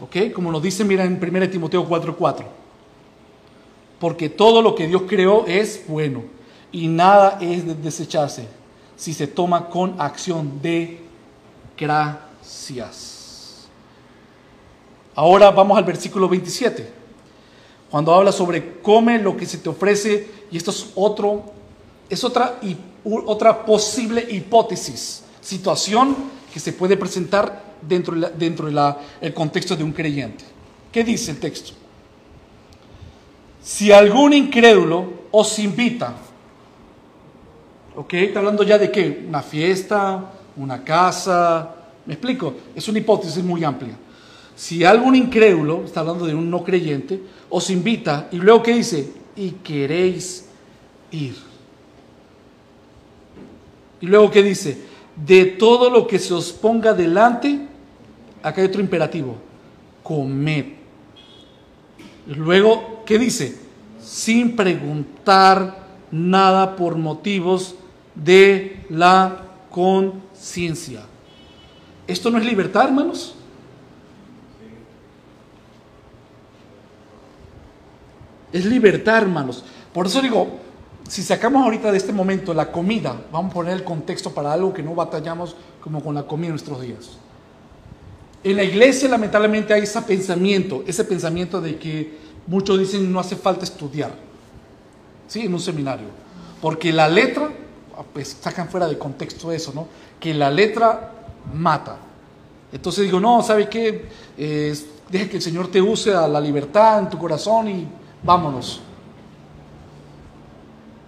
[0.00, 0.32] ¿Ok?
[0.34, 2.44] Como nos dice, mira en 1 Timoteo 4:4.
[3.98, 6.22] Porque todo lo que Dios creó es bueno
[6.72, 8.48] y nada es de desecharse
[8.96, 11.00] si se toma con acción de
[11.76, 13.10] gracias.
[15.14, 16.90] Ahora vamos al versículo 27.
[17.90, 21.44] Cuando habla sobre come lo que se te ofrece, y esto es otro,
[22.10, 22.60] es otra
[23.04, 26.14] otra posible hipótesis, situación
[26.52, 28.68] que se puede presentar dentro del dentro
[29.32, 30.44] contexto de un creyente.
[30.92, 31.72] ¿Qué dice el texto?
[33.62, 36.14] Si algún incrédulo os invita,
[37.94, 38.14] ¿ok?
[38.14, 39.24] Está hablando ya de qué?
[39.28, 41.74] Una fiesta, una casa,
[42.06, 42.54] ¿me explico?
[42.74, 43.96] Es una hipótesis muy amplia.
[44.56, 49.12] Si algún incrédulo, está hablando de un no creyente, os invita y luego ¿qué dice?
[49.36, 50.46] Y queréis
[51.12, 51.49] ir.
[54.00, 54.78] Y luego, ¿qué dice?
[55.16, 57.66] De todo lo que se os ponga delante,
[58.42, 59.36] acá hay otro imperativo,
[60.02, 60.64] comed.
[62.26, 63.58] Y luego, ¿qué dice?
[64.00, 67.74] Sin preguntar nada por motivos
[68.14, 71.02] de la conciencia.
[72.06, 73.34] ¿Esto no es libertad, hermanos?
[78.52, 79.64] Es libertad, hermanos.
[79.92, 80.58] Por eso digo,
[81.10, 84.72] si sacamos ahorita de este momento la comida, vamos a poner el contexto para algo
[84.72, 87.18] que no batallamos como con la comida en nuestros días.
[88.44, 93.34] En la iglesia lamentablemente hay ese pensamiento, ese pensamiento de que muchos dicen no hace
[93.34, 94.12] falta estudiar,
[95.26, 95.40] ¿sí?
[95.40, 96.06] En un seminario.
[96.62, 97.50] Porque la letra,
[98.12, 99.88] pues sacan fuera de contexto eso, ¿no?
[100.20, 101.12] Que la letra
[101.52, 101.96] mata.
[102.72, 104.06] Entonces digo, no, ¿sabe qué?
[104.38, 104.78] Eh,
[105.10, 107.88] deja que el Señor te use a la libertad en tu corazón y
[108.22, 108.82] vámonos.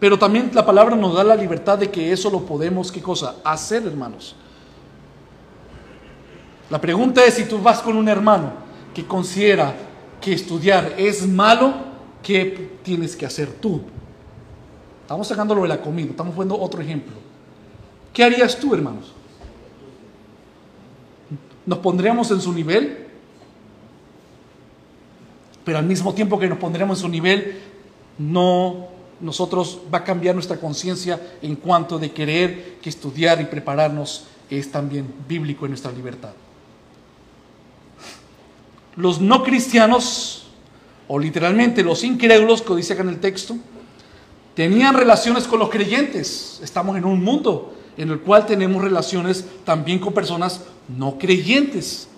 [0.02, 3.36] Pero también la palabra nos da la libertad de que eso lo podemos, ¿qué cosa?
[3.44, 4.34] Hacer, hermanos.
[6.68, 8.52] La pregunta es si tú vas con un hermano
[8.92, 9.72] que considera
[10.20, 11.74] que estudiar es malo,
[12.20, 13.80] ¿qué tienes que hacer tú?
[15.02, 17.14] Estamos sacándolo de la comida, estamos poniendo otro ejemplo.
[18.12, 19.12] ¿Qué harías tú, hermanos?
[21.64, 23.06] ¿Nos pondríamos en su nivel?
[25.64, 27.60] Pero al mismo tiempo que nos pondríamos en su nivel,
[28.18, 28.90] no
[29.22, 34.70] nosotros va a cambiar nuestra conciencia en cuanto de querer que estudiar y prepararnos es
[34.70, 36.32] también bíblico en nuestra libertad.
[38.96, 40.48] Los no cristianos,
[41.08, 43.56] o literalmente los incrédulos, que dice acá en el texto,
[44.54, 46.60] tenían relaciones con los creyentes.
[46.62, 52.08] Estamos en un mundo en el cual tenemos relaciones también con personas no creyentes.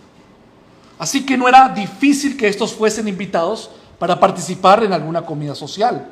[0.99, 6.11] Así que no era difícil que estos fuesen invitados para participar en alguna comida social.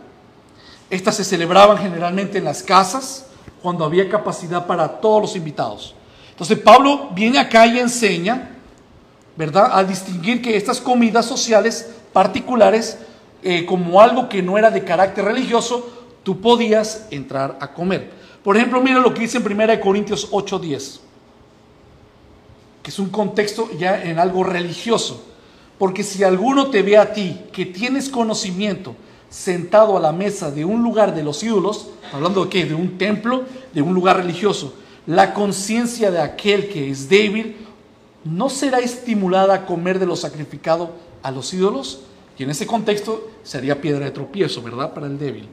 [0.92, 3.24] Estas se celebraban generalmente en las casas
[3.62, 5.94] cuando había capacidad para todos los invitados.
[6.32, 8.50] Entonces Pablo viene acá y enseña,
[9.34, 12.98] ¿verdad?, a distinguir que estas comidas sociales particulares,
[13.42, 18.10] eh, como algo que no era de carácter religioso, tú podías entrar a comer.
[18.44, 21.00] Por ejemplo, mira lo que dice en 1 Corintios 8:10,
[22.82, 25.24] que es un contexto ya en algo religioso.
[25.78, 28.94] Porque si alguno te ve a ti que tienes conocimiento,
[29.32, 32.66] sentado a la mesa de un lugar de los ídolos, hablando de qué?
[32.66, 34.74] De un templo, de un lugar religioso,
[35.06, 37.56] la conciencia de aquel que es débil
[38.24, 40.90] no será estimulada a comer de lo sacrificado
[41.22, 42.02] a los ídolos,
[42.38, 44.92] y en ese contexto sería piedra de tropiezo, ¿verdad?
[44.92, 45.48] Para el débil.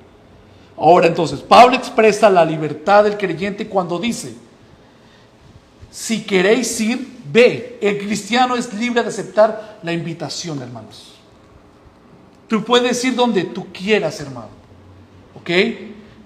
[0.78, 4.34] Ahora entonces, Pablo expresa la libertad del creyente cuando dice,
[5.90, 11.19] si queréis ir, ve, el cristiano es libre de aceptar la invitación, hermanos.
[12.50, 14.50] Tú puedes ir donde tú quieras, hermano.
[15.36, 15.50] ¿Ok?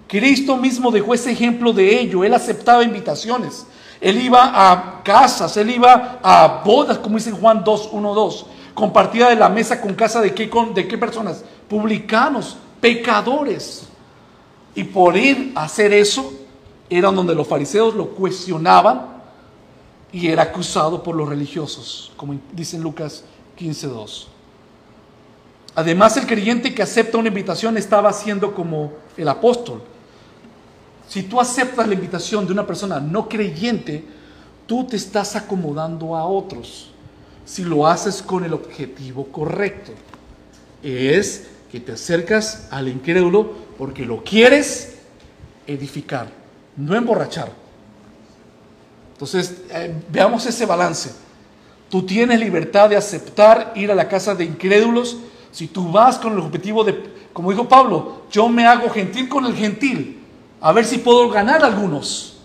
[0.07, 2.23] Cristo mismo dejó ese ejemplo de ello.
[2.23, 3.67] Él aceptaba invitaciones.
[3.99, 8.45] Él iba a casas, él iba a bodas, como dice Juan 2, 1, 2.
[8.73, 11.43] compartía de la mesa con casa de qué, con, de qué personas?
[11.69, 13.87] Publicanos, pecadores.
[14.75, 16.33] Y por ir a hacer eso,
[16.89, 19.07] era donde los fariseos lo cuestionaban
[20.11, 23.23] y era acusado por los religiosos, como dice en Lucas
[23.59, 24.32] 15.2.
[25.75, 29.81] Además, el creyente que acepta una invitación estaba haciendo como el apóstol.
[31.07, 34.03] Si tú aceptas la invitación de una persona no creyente,
[34.67, 36.91] tú te estás acomodando a otros.
[37.45, 39.91] Si lo haces con el objetivo correcto,
[40.81, 44.97] es que te acercas al incrédulo porque lo quieres
[45.65, 46.29] edificar,
[46.77, 47.51] no emborrachar.
[49.13, 51.11] Entonces, eh, veamos ese balance.
[51.89, 55.17] Tú tienes libertad de aceptar ir a la casa de incrédulos
[55.53, 59.45] si tú vas con el objetivo de, como dijo Pablo, yo me hago gentil con
[59.45, 60.19] el gentil,
[60.59, 62.41] a ver si puedo ganar algunos.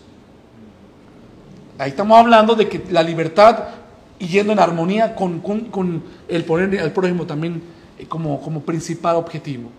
[1.78, 3.64] Ahí estamos hablando de que la libertad
[4.18, 5.40] y yendo en armonía con,
[6.28, 7.62] el poner al prójimo también
[7.98, 9.70] eh, como, como principal objetivo.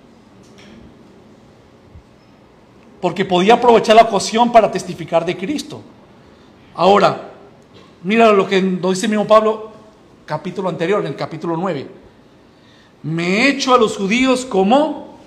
[3.00, 5.84] Porque podía aprovechar la ocasión para testificar de Cristo.
[6.74, 7.30] Ahora,
[8.02, 9.72] mira lo que nos dice mismo Pablo,
[10.26, 11.99] capítulo anterior, en el capítulo 9
[13.02, 15.18] me he hecho a los judíos como,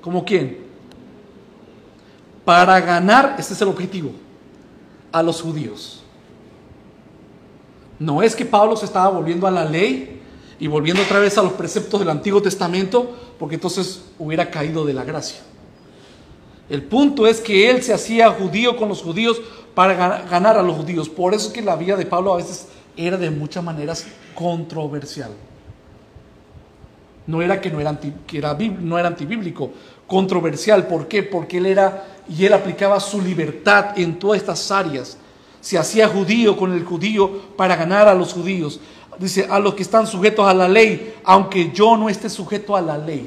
[0.00, 0.64] ¿como quién?
[2.44, 4.12] Para ganar, este es el objetivo,
[5.10, 6.02] a los judíos.
[7.98, 10.20] No es que Pablo se estaba volviendo a la ley
[10.58, 14.94] y volviendo otra vez a los preceptos del Antiguo Testamento, porque entonces hubiera caído de
[14.94, 15.40] la gracia.
[16.68, 19.40] El punto es que él se hacía judío con los judíos
[19.74, 21.08] para ganar a los judíos.
[21.08, 25.30] Por eso es que la vida de Pablo a veces era de muchas maneras controversial.
[27.26, 29.70] No era que no era, que era, no era antibíblico,
[30.06, 30.86] controversial.
[30.86, 31.22] ¿Por qué?
[31.22, 35.18] Porque él era y él aplicaba su libertad en todas estas áreas.
[35.60, 38.80] Se hacía judío con el judío para ganar a los judíos.
[39.18, 42.80] Dice, a los que están sujetos a la ley, aunque yo no esté sujeto a
[42.80, 43.26] la ley.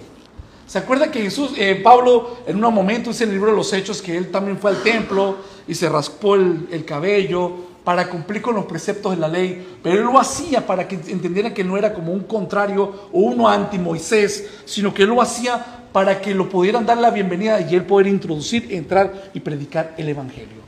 [0.67, 3.73] ¿Se acuerda que Jesús, eh, Pablo, en un momento dice en el libro de los
[3.73, 5.37] Hechos que él también fue al templo
[5.67, 10.03] y se raspó el cabello para cumplir con los preceptos de la ley, pero él
[10.03, 14.47] lo hacía para que entendieran que no era como un contrario o uno anti Moisés,
[14.65, 18.05] sino que él lo hacía para que lo pudieran dar la bienvenida y él poder
[18.05, 20.59] introducir, entrar y predicar el Evangelio.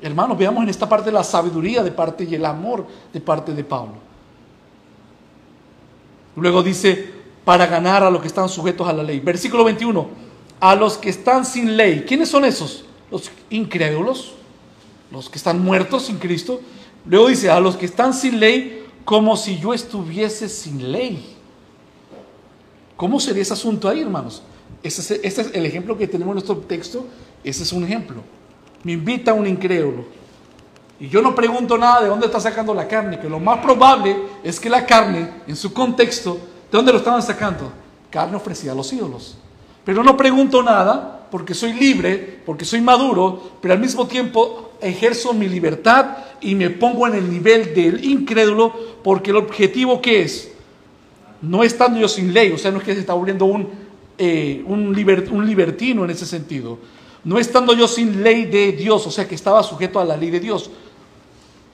[0.00, 3.62] Hermanos, veamos en esta parte la sabiduría de parte y el amor de parte de
[3.62, 3.96] Pablo.
[6.36, 7.10] Luego dice,
[7.44, 9.20] para ganar a los que están sujetos a la ley.
[9.20, 10.08] Versículo 21,
[10.60, 12.06] a los que están sin ley.
[12.08, 12.86] ¿Quiénes son esos?
[13.10, 14.38] Los incrédulos
[15.10, 16.60] los que están muertos sin Cristo.
[17.06, 21.36] Luego dice, a los que están sin ley, como si yo estuviese sin ley.
[22.96, 24.42] ¿Cómo sería ese asunto ahí, hermanos?
[24.82, 27.06] Ese es, es el ejemplo que tenemos en nuestro texto.
[27.42, 28.22] Ese es un ejemplo.
[28.82, 30.04] Me invita un incrédulo.
[31.00, 34.16] Y yo no pregunto nada de dónde está sacando la carne, que lo más probable
[34.42, 37.72] es que la carne, en su contexto, ¿de dónde lo estaban sacando?
[38.10, 39.38] Carne ofrecida a los ídolos.
[39.84, 45.32] Pero no pregunto nada porque soy libre, porque soy maduro, pero al mismo tiempo ejerzo
[45.32, 48.72] mi libertad y me pongo en el nivel del incrédulo
[49.02, 50.52] porque el objetivo que es,
[51.42, 53.68] no estando yo sin ley, o sea, no es que se está volviendo un,
[54.18, 56.78] eh, un, libertino en ese sentido,
[57.24, 60.30] no estando yo sin ley de Dios, o sea, que estaba sujeto a la ley
[60.30, 60.70] de Dios,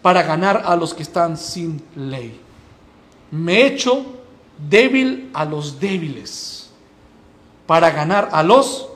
[0.02, 2.38] para ganar a los que están sin ley.
[3.30, 4.04] Me he hecho
[4.68, 6.70] débil a los débiles,
[7.66, 8.88] para ganar a los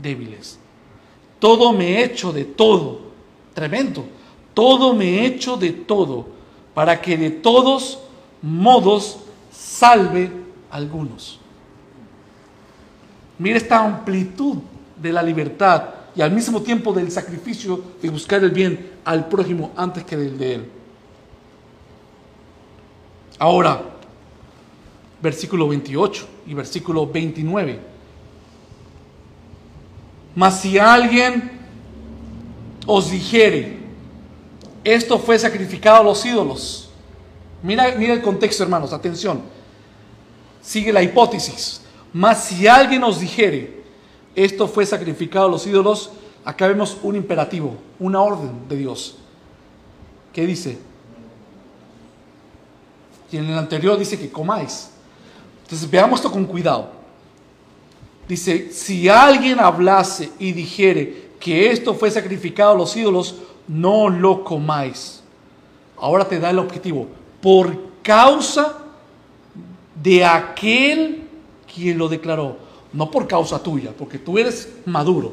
[0.00, 0.58] débiles.
[1.38, 3.03] Todo me he hecho de todo
[3.54, 4.04] Tremendo.
[4.52, 6.26] Todo me he hecho de todo
[6.74, 8.00] para que de todos
[8.42, 9.18] modos
[9.50, 10.30] salve
[10.70, 11.38] algunos.
[13.38, 14.58] Mira esta amplitud
[14.96, 15.84] de la libertad
[16.14, 20.38] y al mismo tiempo del sacrificio de buscar el bien al prójimo antes que del
[20.38, 20.70] de él.
[23.38, 23.82] Ahora,
[25.20, 27.80] versículo 28 y versículo 29.
[30.36, 31.63] Mas si alguien
[32.86, 33.78] os dijere,
[34.82, 36.90] esto fue sacrificado a los ídolos.
[37.62, 39.40] Mira, mira el contexto, hermanos, atención.
[40.60, 41.80] Sigue la hipótesis.
[42.12, 43.82] Mas si alguien os dijere,
[44.34, 46.10] esto fue sacrificado a los ídolos,
[46.44, 49.16] acá vemos un imperativo, una orden de Dios.
[50.32, 50.78] ¿Qué dice?
[53.32, 54.90] Y en el anterior dice que comáis.
[55.62, 56.90] Entonces veamos esto con cuidado.
[58.28, 63.34] Dice, si alguien hablase y dijere, que esto fue sacrificado a los ídolos,
[63.68, 65.22] no lo comáis.
[65.98, 67.06] Ahora te da el objetivo.
[67.42, 68.78] Por causa
[70.02, 71.24] de aquel
[71.72, 72.56] quien lo declaró.
[72.94, 75.32] No por causa tuya, porque tú eres maduro.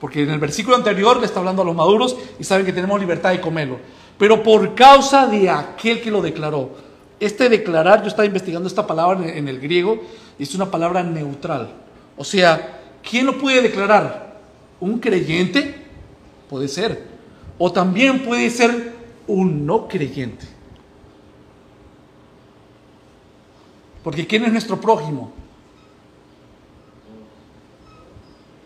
[0.00, 3.00] Porque en el versículo anterior le está hablando a los maduros y saben que tenemos
[3.00, 3.78] libertad de comerlo.
[4.16, 6.70] pero por causa de aquel que lo declaró.
[7.18, 10.00] Este declarar, yo estaba investigando esta palabra en el griego,
[10.38, 11.72] es una palabra neutral.
[12.16, 14.23] O sea, ¿quién lo puede declarar?
[14.84, 15.74] ¿Un creyente?
[16.50, 17.02] Puede ser.
[17.56, 18.92] O también puede ser
[19.26, 20.44] un no creyente.
[24.02, 25.32] Porque ¿quién es nuestro prójimo?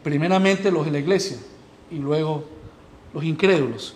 [0.03, 1.37] Primeramente los de la iglesia
[1.89, 2.43] y luego
[3.15, 3.95] los incrédulos.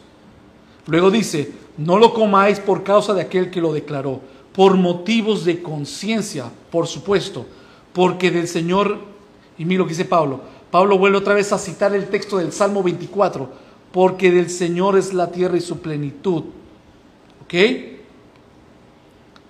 [0.86, 4.20] Luego dice, no lo comáis por causa de aquel que lo declaró,
[4.52, 7.46] por motivos de conciencia, por supuesto,
[7.92, 9.00] porque del Señor,
[9.58, 12.50] y mira lo que dice Pablo, Pablo vuelve otra vez a citar el texto del
[12.50, 13.46] Salmo 24,
[13.92, 16.44] porque del Señor es la tierra y su plenitud.
[17.44, 17.54] ¿Ok?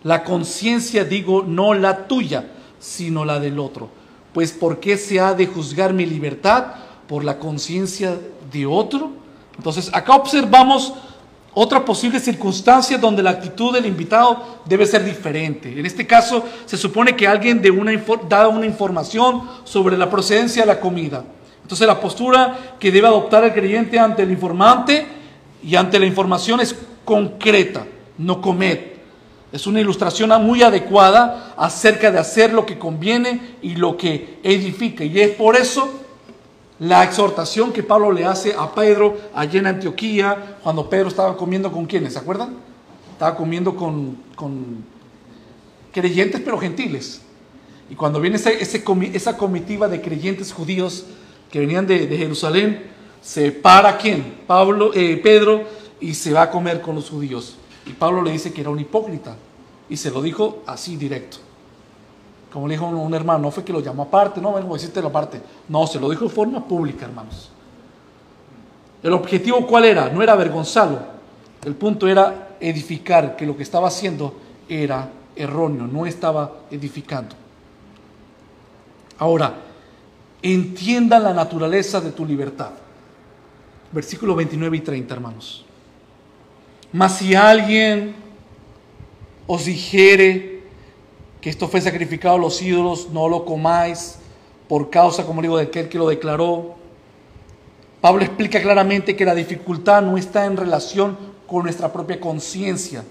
[0.03, 2.51] La conciencia, digo, no la tuya,
[2.81, 3.89] sino la del otro.
[4.35, 6.75] Pues ¿por qué se ha de juzgar mi libertad?
[7.07, 8.18] ¿Por la conciencia
[8.51, 9.12] de otro?
[9.57, 10.93] Entonces, acá observamos
[11.55, 15.78] otra posible circunstancia donde la actitud del invitado debe ser diferente.
[15.78, 17.61] En este caso, se supone que alguien
[18.28, 21.24] da una información sobre la procedencia de la comida.
[21.62, 25.07] Entonces, la postura que debe adoptar el creyente ante el informante
[25.62, 26.74] y ante la información es
[27.05, 27.86] concreta,
[28.18, 28.92] no comer.
[29.53, 35.05] Es una ilustración muy adecuada acerca de hacer lo que conviene y lo que edifica.
[35.05, 36.00] Y es por eso
[36.83, 41.70] la exhortación que Pablo le hace a Pedro allí en Antioquía, cuando Pedro estaba comiendo
[41.70, 42.57] con quienes, ¿se acuerdan?
[43.12, 44.16] Estaba comiendo con,
[45.93, 47.22] creyentes pero gentiles.
[47.89, 51.05] Y cuando viene esa comitiva de creyentes judíos
[51.53, 54.39] que venían de, Jerusalén, se para quién?
[54.49, 55.62] Pablo, eh, Pedro
[56.01, 57.55] y se va a comer con los judíos.
[57.87, 59.37] Y Pablo le dice que era un hipócrita.
[59.89, 61.37] Y se lo dijo así directo.
[62.53, 65.09] Como le dijo un, hermano, no fue que lo llamó aparte, no, a decirte la
[65.09, 65.40] aparte.
[65.68, 67.50] No, se lo dijo de forma pública, hermanos.
[69.03, 70.11] El objetivo cuál era?
[70.11, 70.98] No era avergonzarlo.
[71.64, 74.36] El punto era edificar que lo que estaba haciendo
[74.68, 77.34] era erróneo, no estaba edificando.
[79.18, 79.55] Ahora,
[80.42, 82.70] entienda la naturaleza de tu libertad.
[83.92, 85.64] Versículo 29 y 30, hermanos.
[86.92, 88.14] Mas si alguien
[89.46, 90.51] os dijere
[91.43, 94.14] que esto fue sacrificado a los ídolos, no lo comáis
[94.68, 96.76] por causa, como digo, de aquel que lo declaró.
[98.01, 101.18] Pablo explica claramente que la dificultad no está en relación
[101.49, 103.03] con nuestra propia conciencia,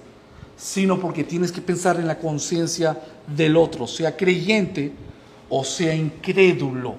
[0.55, 4.93] sino porque tienes que pensar en la conciencia del otro, sea creyente
[5.49, 6.95] o sea incrédulo,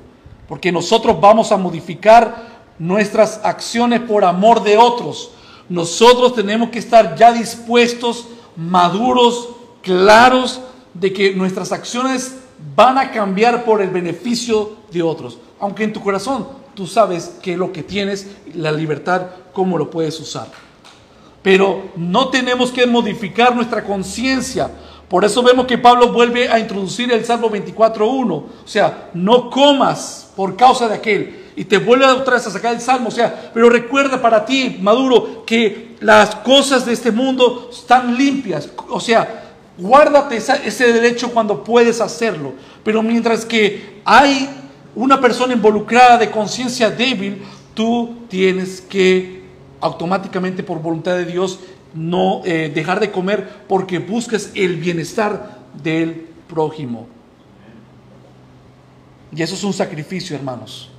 [0.46, 5.30] porque nosotros vamos a modificar nuestras acciones por amor de otros.
[5.70, 9.48] Nosotros tenemos que estar ya dispuestos, maduros,
[9.80, 10.60] claros
[10.94, 12.36] de que nuestras acciones
[12.76, 15.38] van a cambiar por el beneficio de otros.
[15.60, 20.18] Aunque en tu corazón tú sabes que lo que tienes, la libertad, cómo lo puedes
[20.20, 20.48] usar.
[21.42, 24.70] Pero no tenemos que modificar nuestra conciencia.
[25.08, 28.32] Por eso vemos que Pablo vuelve a introducir el Salmo 24.1.
[28.32, 31.42] O sea, no comas por causa de aquel.
[31.56, 33.08] Y te vuelve otra vez a sacar el Salmo.
[33.08, 38.70] O sea, pero recuerda para ti, Maduro, que las cosas de este mundo están limpias.
[38.88, 39.41] O sea,
[39.82, 42.52] Guárdate ese derecho cuando puedes hacerlo.
[42.84, 44.48] Pero mientras que hay
[44.94, 47.42] una persona involucrada de conciencia débil,
[47.74, 49.42] tú tienes que
[49.80, 51.58] automáticamente por voluntad de Dios
[51.94, 57.08] no eh, dejar de comer porque busques el bienestar del prójimo.
[59.34, 60.90] Y eso es un sacrificio, hermanos.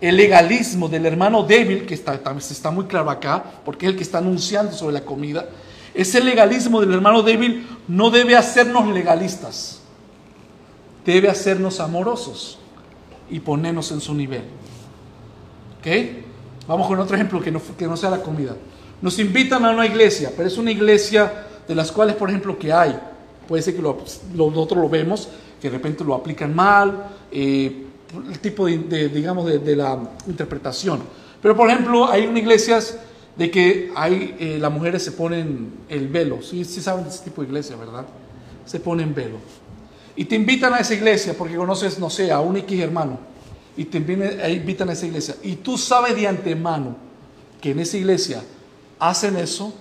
[0.00, 4.02] El legalismo del hermano débil, que está, está muy claro acá, porque es el que
[4.02, 5.46] está anunciando sobre la comida,
[5.94, 9.80] ese legalismo del hermano débil no debe hacernos legalistas,
[11.04, 12.58] debe hacernos amorosos
[13.30, 14.42] y ponernos en su nivel.
[15.78, 15.86] ¿Ok?
[16.68, 18.56] Vamos con otro ejemplo que no, que no sea la comida.
[19.00, 22.72] Nos invitan a una iglesia, pero es una iglesia de las cuales, por ejemplo, que
[22.72, 22.98] hay,
[23.48, 23.98] puede ser que lo,
[24.34, 25.28] nosotros lo vemos,
[25.60, 27.86] que de repente lo aplican mal, eh,
[28.30, 31.00] el tipo de, digamos, de, la interpretación.
[31.40, 32.98] Pero, por ejemplo, hay una iglesias
[33.36, 36.42] de que hay, eh, las mujeres se ponen el velo.
[36.42, 38.04] Sí, sí saben de ese tipo de iglesia, ¿verdad?
[38.66, 39.38] Se ponen velo.
[40.14, 43.18] Y te invitan a esa iglesia porque conoces, no sé, a un X hermano.
[43.76, 45.36] Y te invitan a esa iglesia.
[45.42, 46.96] Y tú sabes de antemano
[47.60, 48.42] que en esa iglesia
[48.98, 49.72] hacen eso,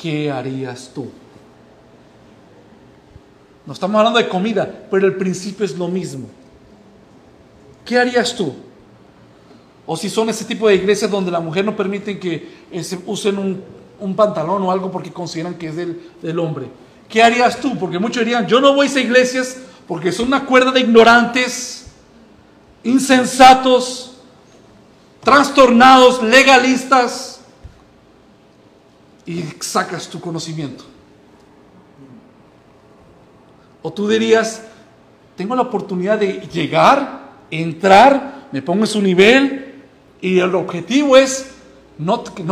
[0.00, 1.10] ¿qué harías tú?
[3.66, 6.28] No estamos hablando de comida, pero el principio es lo mismo.
[7.84, 8.54] ¿Qué harías tú?
[9.92, 13.60] O si son ese tipo de iglesias donde la mujer no permite que eh, usen
[13.98, 16.68] un, pantalón o algo porque consideran que es del, hombre.
[17.08, 17.76] ¿Qué harías tú?
[17.76, 19.56] Porque muchos dirían, yo no voy a esas iglesias
[19.88, 21.88] porque son una cuerda de ignorantes,
[22.84, 24.14] insensatos,
[25.24, 27.40] trastornados, legalistas.
[29.26, 30.84] y sacas tu conocimiento.
[33.82, 34.62] O tú dirías,
[35.36, 39.59] tengo la oportunidad de llegar, entrar, me pongo en su nivel
[40.20, 41.52] y el objetivo es
[42.34, 42.44] que,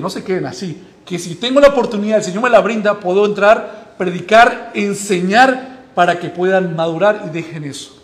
[0.00, 3.24] no, se queden así, que si tengo la oportunidad, el Señor me la brinda, puedo
[3.24, 7.96] entrar, predicar, enseñar para que puedan madurar y dejen eso.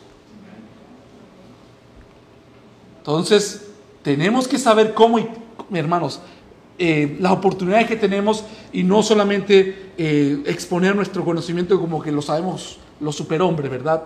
[2.98, 3.66] Entonces,
[4.02, 5.18] tenemos que saber cómo,
[5.72, 6.20] hermanos,
[6.78, 12.22] eh, las oportunidades que tenemos y no solamente eh, exponer nuestro conocimiento como que lo
[12.22, 14.02] sabemos los superhombres, ¿verdad?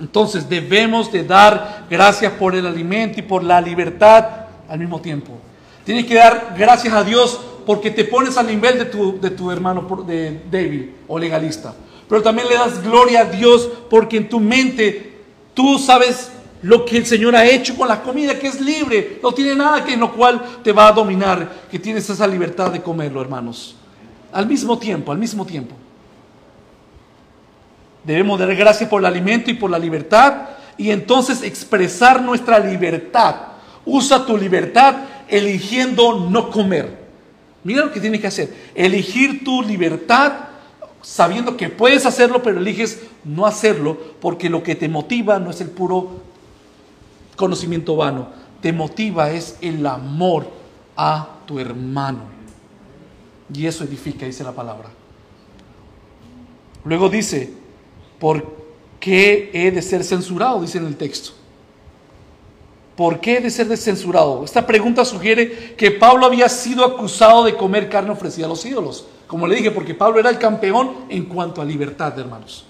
[0.00, 4.26] Entonces debemos de dar gracias por el alimento y por la libertad
[4.68, 5.32] al mismo tiempo.
[5.84, 9.50] Tienes que dar gracias a Dios porque te pones al nivel de tu, de tu
[9.50, 11.74] hermano de débil o legalista.
[12.08, 15.20] Pero también le das gloria a Dios porque en tu mente
[15.54, 16.30] tú sabes
[16.62, 19.84] lo que el Señor ha hecho con la comida, que es libre, no tiene nada
[19.84, 23.74] que en lo cual te va a dominar, que tienes esa libertad de comerlo, hermanos.
[24.32, 25.74] Al mismo tiempo, al mismo tiempo.
[28.04, 33.36] Debemos dar gracias por el alimento y por la libertad y entonces expresar nuestra libertad.
[33.84, 34.96] Usa tu libertad
[35.28, 37.02] eligiendo no comer.
[37.64, 38.52] Mira lo que tienes que hacer.
[38.74, 40.32] Elegir tu libertad
[41.00, 45.60] sabiendo que puedes hacerlo, pero eliges no hacerlo porque lo que te motiva no es
[45.60, 46.22] el puro
[47.36, 48.28] conocimiento vano,
[48.60, 50.48] te motiva es el amor
[50.96, 52.20] a tu hermano.
[53.52, 54.88] Y eso edifica, dice la palabra.
[56.84, 57.52] Luego dice,
[58.22, 58.46] ¿por
[59.00, 60.60] qué he de ser censurado?
[60.60, 61.32] Dice en el texto.
[62.94, 64.44] ¿Por qué he de ser censurado?
[64.44, 69.06] Esta pregunta sugiere que Pablo había sido acusado de comer carne ofrecida a los ídolos.
[69.26, 72.64] Como le dije, porque Pablo era el campeón en cuanto a libertad, hermanos.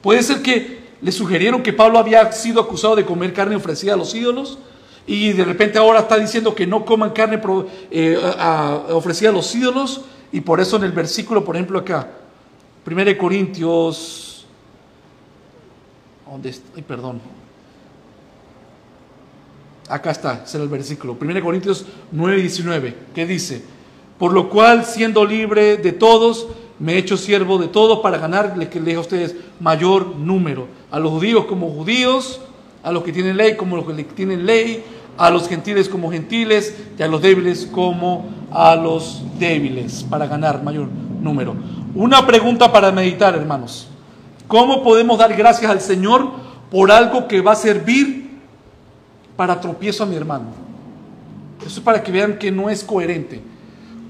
[0.00, 3.96] Puede ser que le sugirieron que Pablo había sido acusado de comer carne ofrecida a
[3.96, 4.58] los ídolos
[5.06, 7.40] y de repente ahora está diciendo que no coman carne
[7.92, 8.18] eh,
[8.90, 10.00] ofrecida a los ídolos
[10.32, 12.08] y por eso en el versículo, por ejemplo acá,
[12.84, 14.46] 1 Corintios,
[16.28, 16.68] ¿dónde está?
[16.76, 17.20] Ay, perdón.
[19.88, 21.16] Acá está, ese era el versículo.
[21.20, 23.62] 1 Corintios 9, 19, que dice,
[24.18, 28.68] por lo cual siendo libre de todos, me he hecho siervo de todos para ganarle,
[28.68, 30.66] que le a ustedes, mayor número.
[30.90, 32.40] A los judíos como judíos,
[32.82, 34.84] a los que tienen ley como los que tienen ley,
[35.16, 40.62] a los gentiles como gentiles y a los débiles como a los débiles, para ganar
[40.62, 40.88] mayor
[41.20, 41.54] número.
[41.94, 43.86] Una pregunta para meditar, hermanos.
[44.48, 46.26] ¿Cómo podemos dar gracias al Señor
[46.70, 48.40] por algo que va a servir
[49.36, 50.46] para tropiezo a mi hermano?
[51.60, 53.42] Eso es para que vean que no es coherente.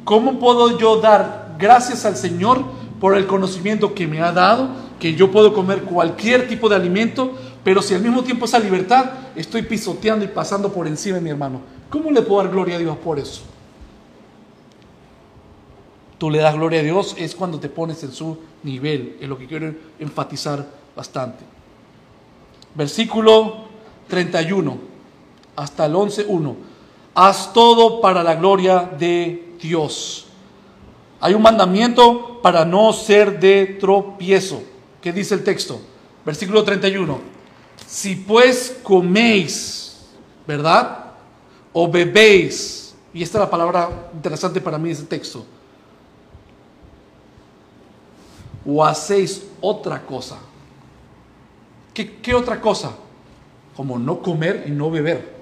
[0.04, 2.62] ¿Cómo puedo yo dar gracias al Señor
[3.00, 4.68] por el conocimiento que me ha dado,
[5.00, 7.32] que yo puedo comer cualquier tipo de alimento,
[7.64, 11.30] pero si al mismo tiempo esa libertad estoy pisoteando y pasando por encima de mi
[11.30, 11.60] hermano,
[11.90, 13.42] ¿cómo le puedo dar gloria a Dios por eso?
[16.22, 19.36] Tú le das gloria a Dios es cuando te pones en su nivel, es lo
[19.36, 20.64] que quiero enfatizar
[20.94, 21.42] bastante.
[22.76, 23.64] Versículo
[24.06, 24.78] 31
[25.56, 26.54] hasta el 11.1.
[27.16, 30.28] Haz todo para la gloria de Dios
[31.24, 34.60] hay un mandamiento para no ser de tropiezo.
[35.00, 35.80] ¿Qué dice el texto?
[36.26, 37.20] Versículo 31.
[37.86, 40.00] Si pues coméis,
[40.48, 41.12] ¿verdad?
[41.72, 45.46] O bebéis, y esta es la palabra interesante para mí de ese texto,
[48.66, 50.38] o hacéis otra cosa.
[51.94, 52.92] ¿Qué, ¿Qué, otra cosa?
[53.76, 55.32] Como no comer y no beber.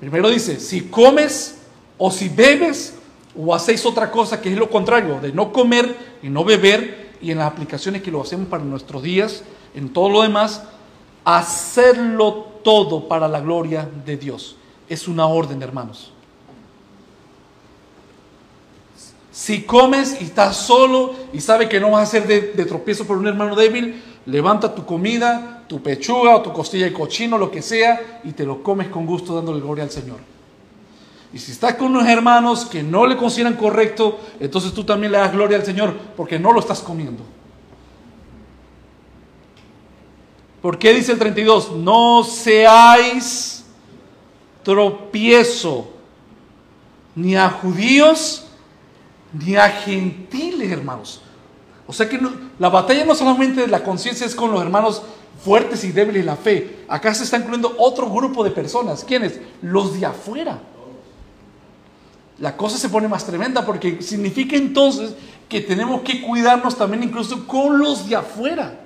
[0.00, 1.58] Primero dice, si comes
[1.98, 2.94] o si bebes,
[3.36, 7.30] o hacéis otra cosa que es lo contrario, de no comer y no beber, y
[7.30, 9.42] en las aplicaciones que lo hacemos para nuestros días,
[9.74, 10.62] en todo lo demás,
[11.24, 14.56] hacerlo todo para la gloria de Dios.
[14.88, 16.12] Es una orden, hermanos.
[19.32, 23.06] Si comes y estás solo y sabes que no vas a ser de, de, tropiezo
[23.06, 27.50] por un hermano débil, levanta tu comida, tu pechuga o tu costilla de cochino, lo
[27.50, 30.18] que sea, y te lo comes con gusto dándole gloria al Señor.
[31.32, 35.18] Y si estás con unos hermanos que no le consideran correcto, entonces tú también le
[35.18, 37.22] das gloria al Señor porque no lo estás comiendo.
[40.60, 41.72] ¿Por qué dice el 32?
[41.72, 43.64] No seáis
[44.62, 45.90] tropiezo
[47.14, 48.46] ni a judíos
[49.32, 51.22] ni a gentiles, hermanos.
[51.86, 52.20] O sea que
[52.58, 55.02] la batalla no solamente de la conciencia es con los hermanos
[55.44, 56.84] fuertes y débiles la fe.
[56.88, 59.04] Acá se está incluyendo otro grupo de personas.
[59.04, 59.40] ¿Quiénes?
[59.62, 60.60] Los de afuera
[62.40, 65.12] la cosa se pone más tremenda porque significa entonces
[65.48, 68.80] que tenemos que cuidarnos también incluso con los de afuera.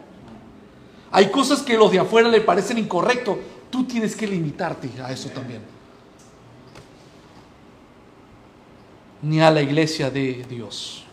[1.12, 3.38] Hay cosas que los de afuera le parecen incorrectos,
[3.70, 5.62] tú tienes que limitarte a eso también.
[9.24, 11.04] Ni a la iglesia de Dios.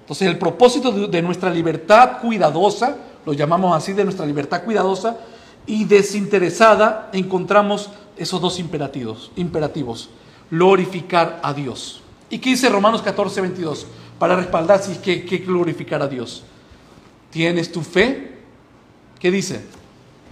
[0.00, 5.18] Entonces el propósito de, nuestra libertad cuidadosa, lo llamamos así, de nuestra libertad cuidadosa
[5.66, 10.08] y desinteresada, encontramos esos dos imperativos, imperativos,
[10.50, 12.00] glorificar a Dios.
[12.30, 13.86] ¿Y qué dice Romanos 14, 22?
[14.18, 16.42] Para respaldar si es que, que glorificar a Dios.
[17.30, 18.38] ¿Tienes tu fe?
[19.20, 19.60] ¿Qué dice?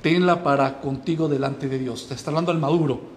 [0.00, 2.08] Tenla para contigo delante de Dios.
[2.08, 3.15] Te está hablando el maduro.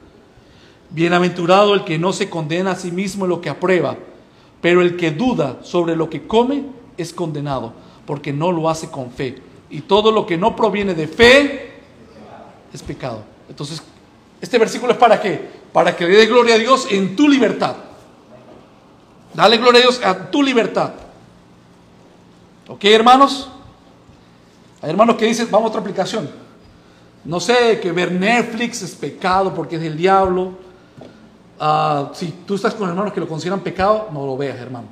[0.91, 3.95] Bienaventurado el que no se condena a sí mismo en lo que aprueba,
[4.61, 6.63] pero el que duda sobre lo que come
[6.97, 7.73] es condenado,
[8.05, 9.41] porque no lo hace con fe.
[9.69, 11.73] Y todo lo que no proviene de fe
[12.73, 13.23] es pecado.
[13.47, 13.81] Entonces,
[14.41, 15.59] este versículo es para qué?
[15.71, 17.75] Para que le dé gloria a Dios en tu libertad.
[19.33, 20.91] Dale gloria a Dios a tu libertad.
[22.67, 23.49] ¿Ok, hermanos?
[24.81, 26.29] Hay hermanos que dicen, vamos a otra aplicación.
[27.25, 30.53] No sé, que ver Netflix es pecado porque es del diablo.
[31.59, 34.87] Ah, si tú estás con hermanos que lo consideran pecado, no lo veas, hermano.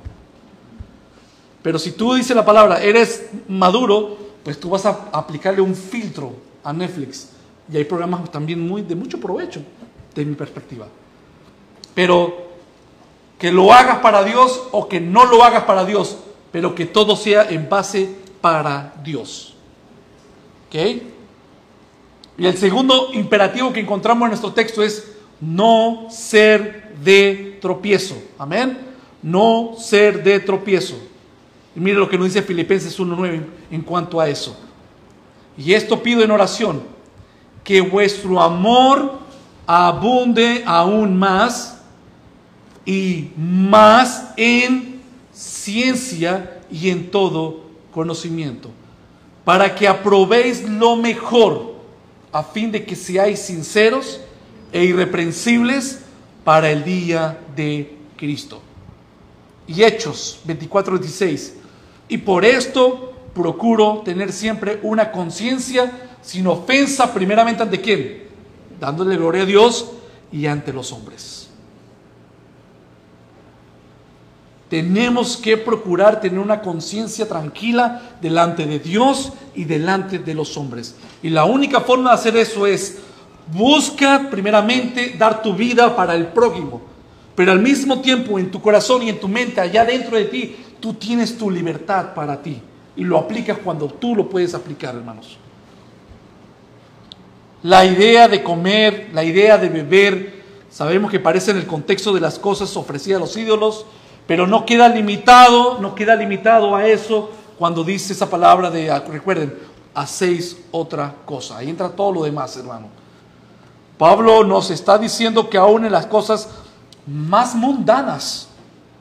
[1.62, 6.32] Pero si tú dices la palabra, eres maduro, pues tú vas a aplicarle un filtro
[6.62, 7.30] a Netflix.
[7.72, 9.62] Y hay programas también muy, de mucho provecho,
[10.14, 10.86] de mi perspectiva.
[11.94, 12.48] Pero
[13.38, 16.18] que lo hagas para Dios o que no lo hagas para Dios,
[16.52, 19.54] pero que todo sea en base para Dios.
[20.68, 21.02] ¿Ok?
[22.38, 28.16] Y el segundo imperativo que encontramos en nuestro texto es no ser de tropiezo.
[28.38, 28.78] Amén.
[29.22, 30.98] No ser de tropiezo.
[31.74, 34.58] Y mire lo que nos dice Filipenses 1.9 en cuanto a eso.
[35.56, 36.82] Y esto pido en oración,
[37.64, 39.18] que vuestro amor
[39.66, 41.80] abunde aún más
[42.86, 45.00] y más en
[45.32, 47.60] ciencia y en todo
[47.92, 48.70] conocimiento
[49.48, 51.76] para que aprobéis lo mejor,
[52.30, 54.20] a fin de que seáis sinceros
[54.72, 56.00] e irreprensibles
[56.44, 58.62] para el día de Cristo.
[59.66, 61.54] Y Hechos 24:16.
[62.08, 68.24] Y por esto procuro tener siempre una conciencia sin ofensa, primeramente ante quién?
[68.80, 69.92] Dándole gloria a Dios
[70.32, 71.48] y ante los hombres.
[74.68, 80.94] Tenemos que procurar tener una conciencia tranquila delante de Dios y delante de los hombres.
[81.22, 82.98] Y la única forma de hacer eso es
[83.52, 86.82] busca primeramente dar tu vida para el prójimo.
[87.34, 90.56] Pero al mismo tiempo en tu corazón y en tu mente, allá dentro de ti,
[90.80, 92.60] tú tienes tu libertad para ti.
[92.96, 95.38] Y lo aplicas cuando tú lo puedes aplicar, hermanos.
[97.62, 102.20] La idea de comer, la idea de beber, sabemos que parece en el contexto de
[102.20, 103.86] las cosas ofrecidas a los ídolos,
[104.26, 109.54] pero no queda limitado, no queda limitado a eso cuando dice esa palabra de, recuerden,
[109.94, 111.58] hacéis otra cosa.
[111.58, 112.97] Ahí entra todo lo demás, hermano.
[113.98, 116.48] Pablo nos está diciendo que aún en las cosas
[117.06, 118.48] más mundanas,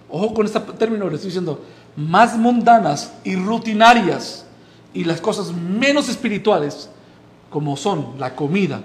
[0.09, 1.61] ojo con este término, le estoy diciendo,
[1.95, 4.45] más mundanas y rutinarias,
[4.93, 6.89] y las cosas menos espirituales,
[7.49, 8.81] como son la comida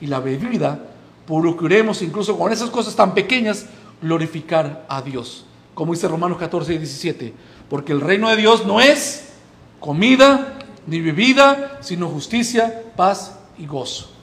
[0.00, 0.78] y la bebida,
[1.26, 3.66] procuremos incluso con esas cosas tan pequeñas
[4.02, 7.34] glorificar a Dios como dice Romanos 14 y 17,
[7.68, 9.28] porque el reino de Dios no es
[9.80, 14.13] comida ni bebida, sino justicia, paz y gozo.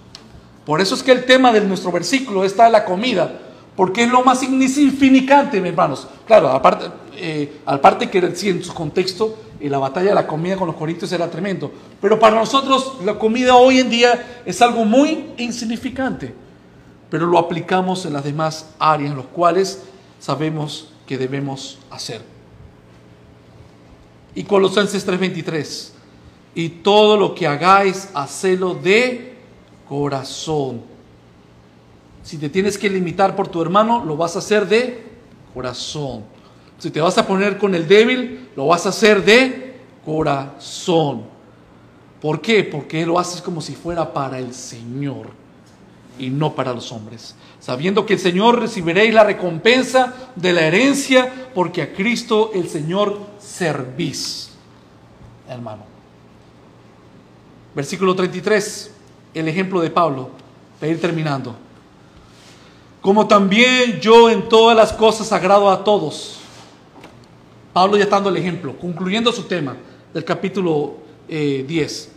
[0.72, 3.42] Por eso es que el tema de nuestro versículo está la comida,
[3.76, 6.08] porque es lo más insignificante, mis hermanos.
[6.26, 6.86] Claro, aparte,
[7.18, 11.12] eh, que sí, en su contexto, eh, la batalla de la comida con los corintios
[11.12, 11.70] era tremendo,
[12.00, 16.34] pero para nosotros la comida hoy en día es algo muy insignificante,
[17.10, 19.84] pero lo aplicamos en las demás áreas en las cuales
[20.22, 22.22] sabemos que debemos hacer.
[24.36, 25.92] Y Colosenses 3:23,
[26.56, 29.31] y todo lo que hagáis, hacelo de
[29.92, 30.80] corazón.
[32.24, 35.04] Si te tienes que limitar por tu hermano, lo vas a hacer de
[35.54, 36.24] corazón.
[36.78, 41.24] Si te vas a poner con el débil, lo vas a hacer de corazón.
[42.22, 42.64] ¿Por qué?
[42.64, 45.28] Porque lo haces como si fuera para el Señor
[46.18, 51.50] y no para los hombres, sabiendo que el Señor recibiréis la recompensa de la herencia,
[51.54, 54.52] porque a Cristo el Señor servís,
[55.50, 55.84] hermano.
[57.76, 58.92] Versículo 33,
[59.34, 60.30] el ejemplo de Pablo,
[60.80, 61.56] para ir terminando.
[63.02, 66.38] Como también yo en todas las cosas agrado a todos.
[67.74, 69.78] Pablo ya está dando el ejemplo, concluyendo su tema
[70.14, 70.96] del capítulo
[71.28, 71.70] 10.
[71.70, 72.12] Eh,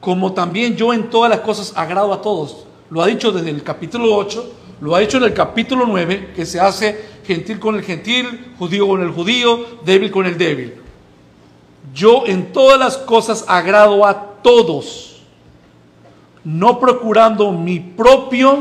[0.00, 3.62] Como también yo en todas las cosas agrado a todos lo ha dicho desde el
[3.62, 7.82] capítulo 8, lo ha dicho en el capítulo 9, que se hace gentil con el
[7.82, 10.74] gentil, judío con el judío, débil con el débil.
[11.94, 15.15] Yo en todas las cosas agrado a todos,
[16.46, 18.58] no procurando mi propio,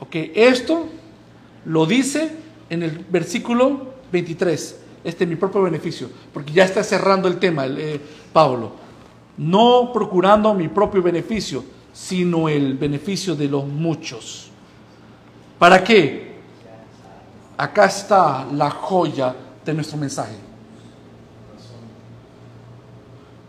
[0.00, 0.86] ok, esto
[1.64, 2.30] lo dice
[2.68, 7.64] en el versículo 23, este es mi propio beneficio, porque ya está cerrando el tema
[7.66, 7.98] eh,
[8.34, 8.72] Pablo,
[9.38, 14.50] no procurando mi propio beneficio, sino el beneficio de los muchos.
[15.58, 16.36] ¿Para qué?
[17.56, 19.34] Acá está la joya
[19.64, 20.36] de nuestro mensaje.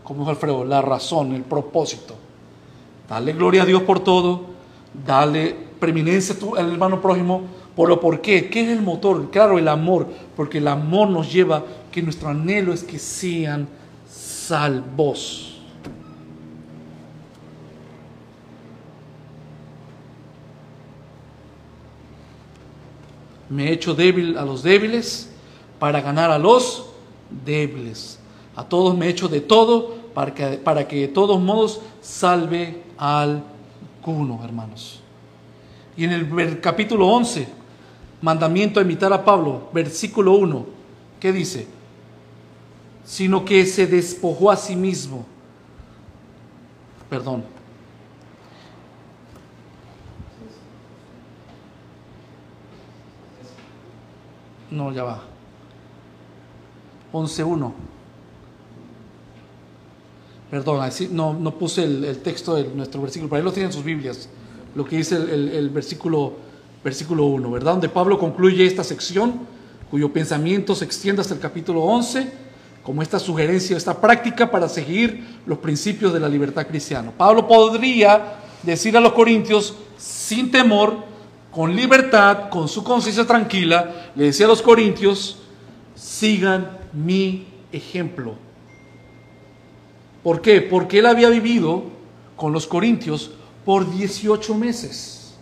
[0.06, 2.27] Como dijo Alfredo, la razón, el propósito.
[3.10, 4.46] Dale gloria a Dios por todo,
[5.06, 7.44] dale preeminencia al hermano prójimo,
[7.76, 9.30] por por qué, ¿qué es el motor?
[9.30, 13.68] Claro, el amor, porque el amor nos lleva que nuestro anhelo es que sean
[14.10, 15.62] salvos.
[23.50, 25.30] Me he hecho débil a los débiles
[25.80, 26.88] para ganar a los
[27.46, 28.20] débiles.
[28.56, 32.82] A todos me he hecho de todo para que, para que de todos modos salve
[32.82, 35.02] al alguno, hermanos.
[35.96, 37.48] Y en el capítulo 11,
[38.22, 40.66] mandamiento a imitar a Pablo, versículo 1,
[41.20, 41.68] ¿qué dice?
[43.04, 45.26] Sino que se despojó a sí mismo.
[47.10, 47.44] Perdón,
[54.70, 55.22] No, ya va.
[57.14, 57.74] 11.1.
[60.50, 64.30] Perdón, no puse el, texto de nuestro versículo, pero ahí lo tienen sus Biblias,
[64.76, 66.34] lo que dice el, versículo,
[66.84, 67.74] versículo 1, ¿verdad?
[67.74, 69.42] Donde Pablo concluye esta sección,
[69.92, 72.32] cuyo pensamiento se extiende hasta el capítulo 11,
[72.82, 77.12] como esta sugerencia, esta práctica para seguir los principios de la libertad cristiana.
[77.12, 80.96] Pablo podría decir a los corintios, sin temor,
[81.52, 85.40] con libertad, con su conciencia tranquila, le decía a los corintios,
[85.96, 88.47] sigan mi ejemplo.
[90.28, 90.60] ¿Por qué?
[90.60, 91.84] Porque él había vivido
[92.36, 93.32] con los corintios
[93.64, 95.38] por 18 meses.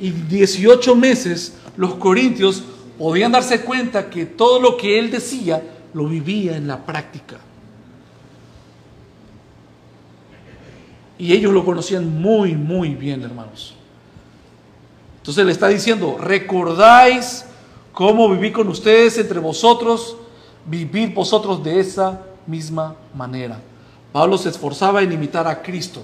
[0.00, 2.62] Y 18 meses los corintios
[2.98, 7.36] podían darse cuenta que todo lo que él decía lo vivía en la práctica.
[11.18, 13.74] Y ellos lo conocían muy, muy bien, hermanos.
[15.18, 17.44] Entonces le está diciendo, recordáis
[17.92, 20.16] cómo viví con ustedes entre vosotros,
[20.64, 23.58] vivir vosotros de esa misma manera.
[24.12, 26.02] Pablo se esforzaba en imitar a Cristo.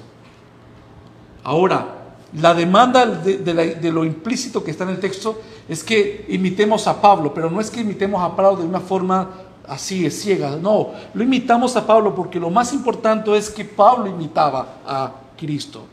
[1.45, 1.99] Ahora,
[2.34, 7.32] la demanda de, lo implícito que está en el texto es que imitemos a Pablo,
[7.32, 9.28] pero no es que imitemos a Pablo de una forma
[9.66, 10.57] así, ciega.
[10.57, 15.86] No, lo imitamos a Pablo porque lo más importante es que Pablo imitaba a Cristo.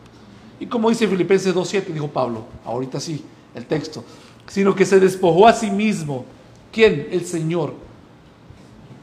[0.59, 3.23] Y como dice Filipenses 2.7, dijo Pablo, ahorita sí,
[3.53, 4.03] el texto,
[4.47, 6.25] sino que se despojó a sí mismo.
[6.71, 7.07] ¿Quién?
[7.11, 7.84] El Señor.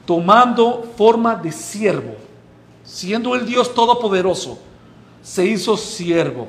[0.05, 2.16] Tomando forma de siervo,
[2.84, 4.59] siendo el Dios todopoderoso,
[5.22, 6.48] se hizo siervo.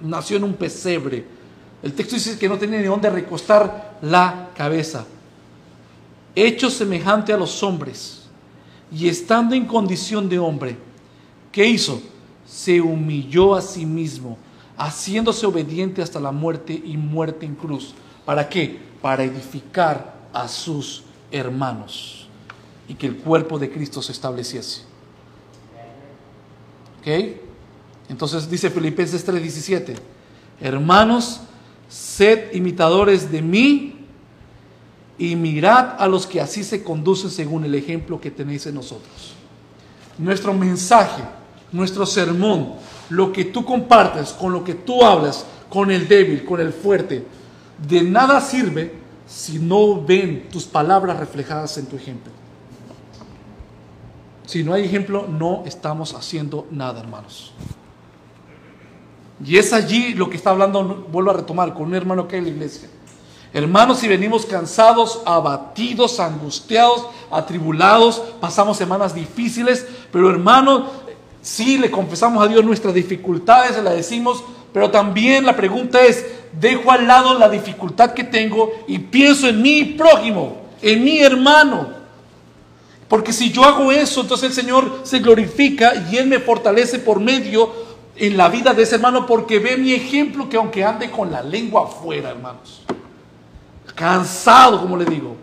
[0.00, 1.24] Nació en un pesebre.
[1.82, 5.06] El texto dice que no tenía ni dónde recostar la cabeza.
[6.34, 8.28] Hecho semejante a los hombres
[8.92, 10.76] y estando en condición de hombre,
[11.50, 12.00] ¿qué hizo?
[12.48, 14.38] se humilló a sí mismo,
[14.76, 17.94] haciéndose obediente hasta la muerte y muerte en cruz.
[18.24, 18.80] ¿Para qué?
[19.02, 22.27] Para edificar a sus hermanos
[22.88, 24.82] y que el cuerpo de Cristo se estableciese.
[27.00, 27.36] ¿Ok?
[28.08, 29.94] Entonces dice Filipenses 3:17,
[30.60, 31.40] hermanos,
[31.88, 34.06] sed imitadores de mí
[35.18, 39.34] y mirad a los que así se conducen según el ejemplo que tenéis en nosotros.
[40.18, 41.22] Nuestro mensaje
[41.72, 42.74] nuestro sermón,
[43.10, 47.24] lo que tú compartes, con lo que tú hablas, con el débil, con el fuerte,
[47.86, 48.94] de nada sirve
[49.26, 52.32] si no ven tus palabras reflejadas en tu ejemplo.
[54.48, 57.52] Si no hay ejemplo, no estamos haciendo nada, hermanos.
[59.44, 62.38] Y es allí lo que está hablando, vuelvo a retomar, con un hermano que hay
[62.38, 62.88] en la iglesia.
[63.52, 70.84] Hermanos, si venimos cansados, abatidos, angustiados, atribulados, pasamos semanas difíciles, pero hermanos,
[71.40, 74.42] Sí, le confesamos a Dios nuestras dificultades, se las decimos,
[74.72, 79.62] pero también la pregunta es, dejo al lado la dificultad que tengo y pienso en
[79.62, 81.97] mi prójimo, en mi hermano.
[83.08, 87.20] Porque si yo hago eso, entonces el Señor se glorifica y Él me fortalece por
[87.20, 87.72] medio
[88.16, 91.42] en la vida de ese hermano porque ve mi ejemplo que aunque ande con la
[91.42, 92.82] lengua afuera, hermanos,
[93.94, 95.36] cansado, como le digo,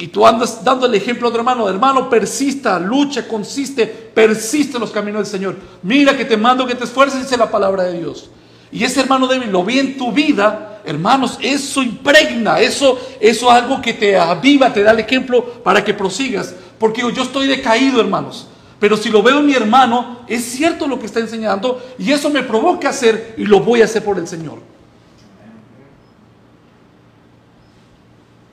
[0.00, 4.80] y tú andas dando el ejemplo a otro hermano, hermano, persista, lucha, consiste, persiste en
[4.80, 5.56] los caminos del Señor.
[5.82, 8.30] Mira que te mando que te esfuerces, dice la palabra de Dios.
[8.72, 13.52] Y ese hermano débil lo vi en tu vida, hermanos, eso impregna, eso, eso es
[13.52, 16.54] algo que te aviva, te da el ejemplo para que prosigas.
[16.78, 18.46] Porque yo estoy decaído, hermanos.
[18.78, 22.30] Pero si lo veo en mi hermano, es cierto lo que está enseñando y eso
[22.30, 24.58] me provoca hacer y lo voy a hacer por el Señor.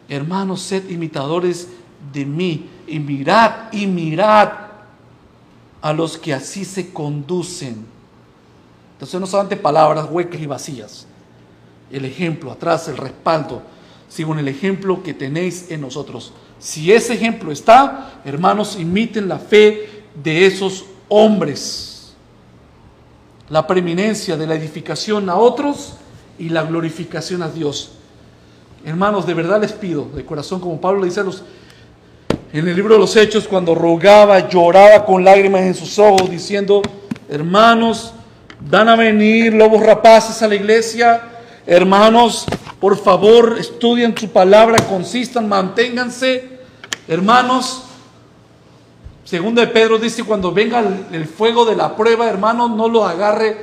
[0.09, 1.69] Hermanos, sed imitadores
[2.11, 4.51] de mí y mirad y mirad
[5.81, 7.96] a los que así se conducen.
[8.97, 11.05] Entonces no solamente palabras huecas y vacías.
[11.91, 13.61] El ejemplo atrás, el respaldo,
[14.09, 16.33] según el ejemplo que tenéis en nosotros.
[16.57, 22.15] Si ese ejemplo está, hermanos, imiten la fe de esos hombres.
[23.49, 25.93] La preeminencia de la edificación a otros
[26.39, 27.91] y la glorificación a Dios.
[28.83, 31.25] Hermanos, de verdad les pido, de corazón, como Pablo le dice a
[32.53, 36.81] en el libro de los Hechos, cuando rogaba, lloraba con lágrimas en sus ojos, diciendo,
[37.29, 38.13] hermanos,
[38.59, 41.21] van a venir lobos rapaces a la iglesia,
[41.65, 42.45] hermanos,
[42.79, 46.59] por favor, estudien su palabra, consistan, manténganse,
[47.07, 47.83] hermanos.
[49.23, 50.79] Segundo de Pedro dice, cuando venga
[51.11, 53.57] el, fuego de la prueba, hermanos, no lo agarre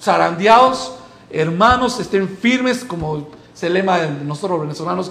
[0.00, 0.94] zarandeados,
[1.30, 5.10] hermanos, estén firmes, como se lema de nosotros los venezolanos,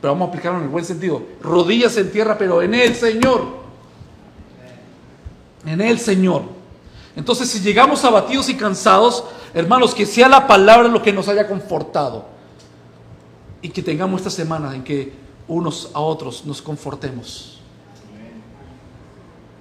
[0.00, 1.22] pero vamos a aplicarlo en el buen sentido.
[1.42, 3.46] Rodillas en tierra, pero en el Señor.
[5.66, 6.42] En el Señor.
[7.16, 11.46] Entonces, si llegamos abatidos y cansados, hermanos, que sea la palabra lo que nos haya
[11.46, 12.24] confortado.
[13.62, 15.12] Y que tengamos esta semana en que
[15.48, 17.60] unos a otros nos confortemos.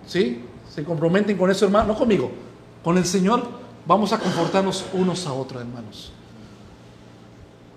[0.07, 0.43] ¿Sí?
[0.73, 1.93] ¿Se comprometen con eso, hermano?
[1.93, 2.31] No conmigo,
[2.83, 3.43] con el Señor.
[3.85, 6.11] Vamos a confortarnos unos a otros, hermanos.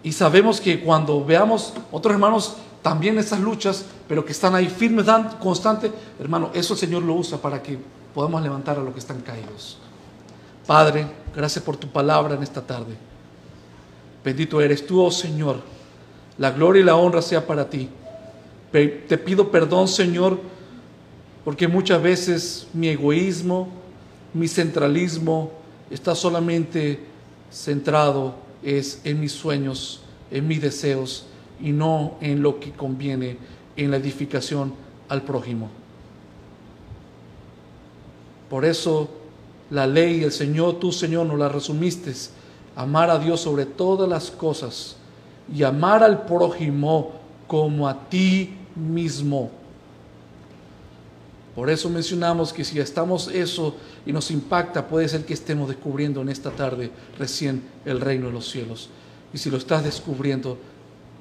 [0.02, 5.06] Y sabemos que cuando veamos otros hermanos también esas luchas, pero que están ahí firmes,
[5.06, 7.76] dan constante, hermano, eso el Señor lo usa para que
[8.16, 9.76] podamos levantar a los que están caídos.
[10.66, 12.96] Padre, gracias por tu palabra en esta tarde.
[14.24, 15.60] Bendito eres tú, oh Señor.
[16.38, 17.90] La gloria y la honra sea para ti.
[18.72, 20.40] Te pido perdón, Señor,
[21.44, 23.68] porque muchas veces mi egoísmo,
[24.32, 25.50] mi centralismo
[25.90, 27.00] está solamente
[27.50, 30.00] centrado es en mis sueños,
[30.30, 31.26] en mis deseos
[31.60, 33.36] y no en lo que conviene
[33.76, 34.72] en la edificación
[35.10, 35.68] al prójimo.
[38.50, 39.08] Por eso
[39.70, 42.12] la ley, el Señor, tú Señor, nos la resumiste,
[42.74, 44.96] amar a Dios sobre todas las cosas
[45.52, 47.12] y amar al prójimo
[47.46, 49.50] como a ti mismo.
[51.54, 53.74] Por eso mencionamos que si estamos eso
[54.04, 58.32] y nos impacta, puede ser que estemos descubriendo en esta tarde recién el reino de
[58.32, 58.90] los cielos.
[59.32, 60.58] Y si lo estás descubriendo,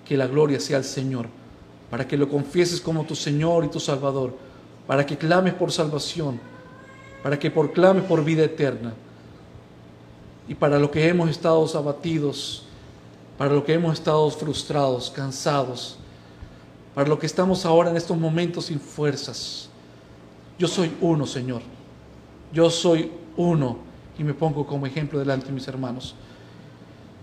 [0.06, 1.28] que la gloria sea al Señor,
[1.90, 4.36] para que lo confieses como tu Señor y tu Salvador,
[4.86, 6.40] para que clames por salvación,
[7.26, 8.94] para que proclames por vida eterna.
[10.48, 12.68] Y para lo que hemos estado abatidos,
[13.36, 15.98] para lo que hemos estado frustrados, cansados,
[16.94, 19.70] para lo que estamos ahora en estos momentos sin fuerzas
[20.58, 21.62] yo soy uno, Señor.
[22.54, 23.78] Yo soy uno.
[24.18, 26.16] Y me pongo como ejemplo delante de mis hermanos.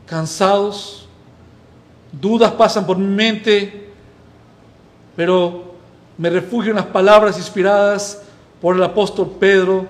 [0.07, 1.09] Cansados,
[2.11, 3.91] dudas pasan por mi mente,
[5.17, 5.75] pero
[6.19, 8.23] me refugio en las palabras inspiradas
[8.63, 9.87] por el apóstol Pedro,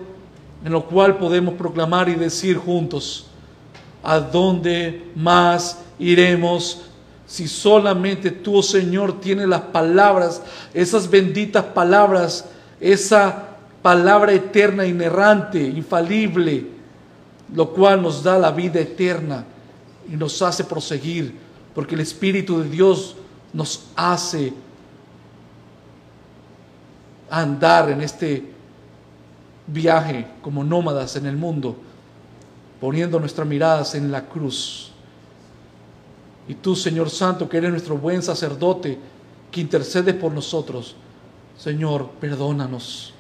[0.65, 3.27] en lo cual podemos proclamar y decir juntos,
[4.03, 6.83] ¿a dónde más iremos
[7.27, 10.43] si solamente tú, Señor, tienes las palabras,
[10.75, 12.47] esas benditas palabras
[12.83, 13.49] esa
[13.81, 16.67] palabra eterna, inerrante, infalible,
[17.55, 19.45] lo cual nos da la vida eterna
[20.13, 21.35] y nos hace proseguir,
[21.75, 23.17] porque el Espíritu de Dios
[23.53, 24.53] nos hace
[27.31, 28.52] andar en este
[29.67, 31.77] viaje como nómadas en el mundo,
[32.81, 34.91] poniendo nuestras miradas en la cruz.
[36.49, 38.99] Y tú, Señor Santo, que eres nuestro buen sacerdote,
[39.51, 40.97] que intercede por nosotros,
[41.57, 43.13] Señor, perdónanos.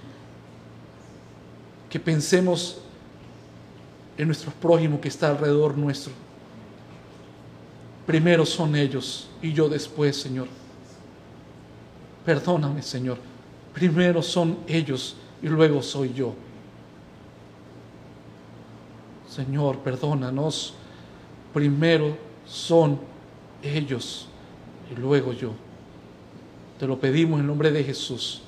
[1.88, 2.78] Que pensemos
[4.16, 6.12] en nuestros prójimos que está alrededor nuestro.
[8.06, 10.48] Primero son ellos y yo después, Señor.
[12.24, 13.18] Perdóname, Señor.
[13.74, 16.34] Primero son ellos y luego soy yo.
[19.28, 20.74] Señor, perdónanos.
[21.52, 22.16] Primero
[22.46, 22.98] son
[23.62, 24.28] ellos
[24.90, 25.52] y luego yo.
[26.78, 28.42] Te lo pedimos en nombre de Jesús.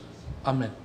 [0.45, 0.84] Amén.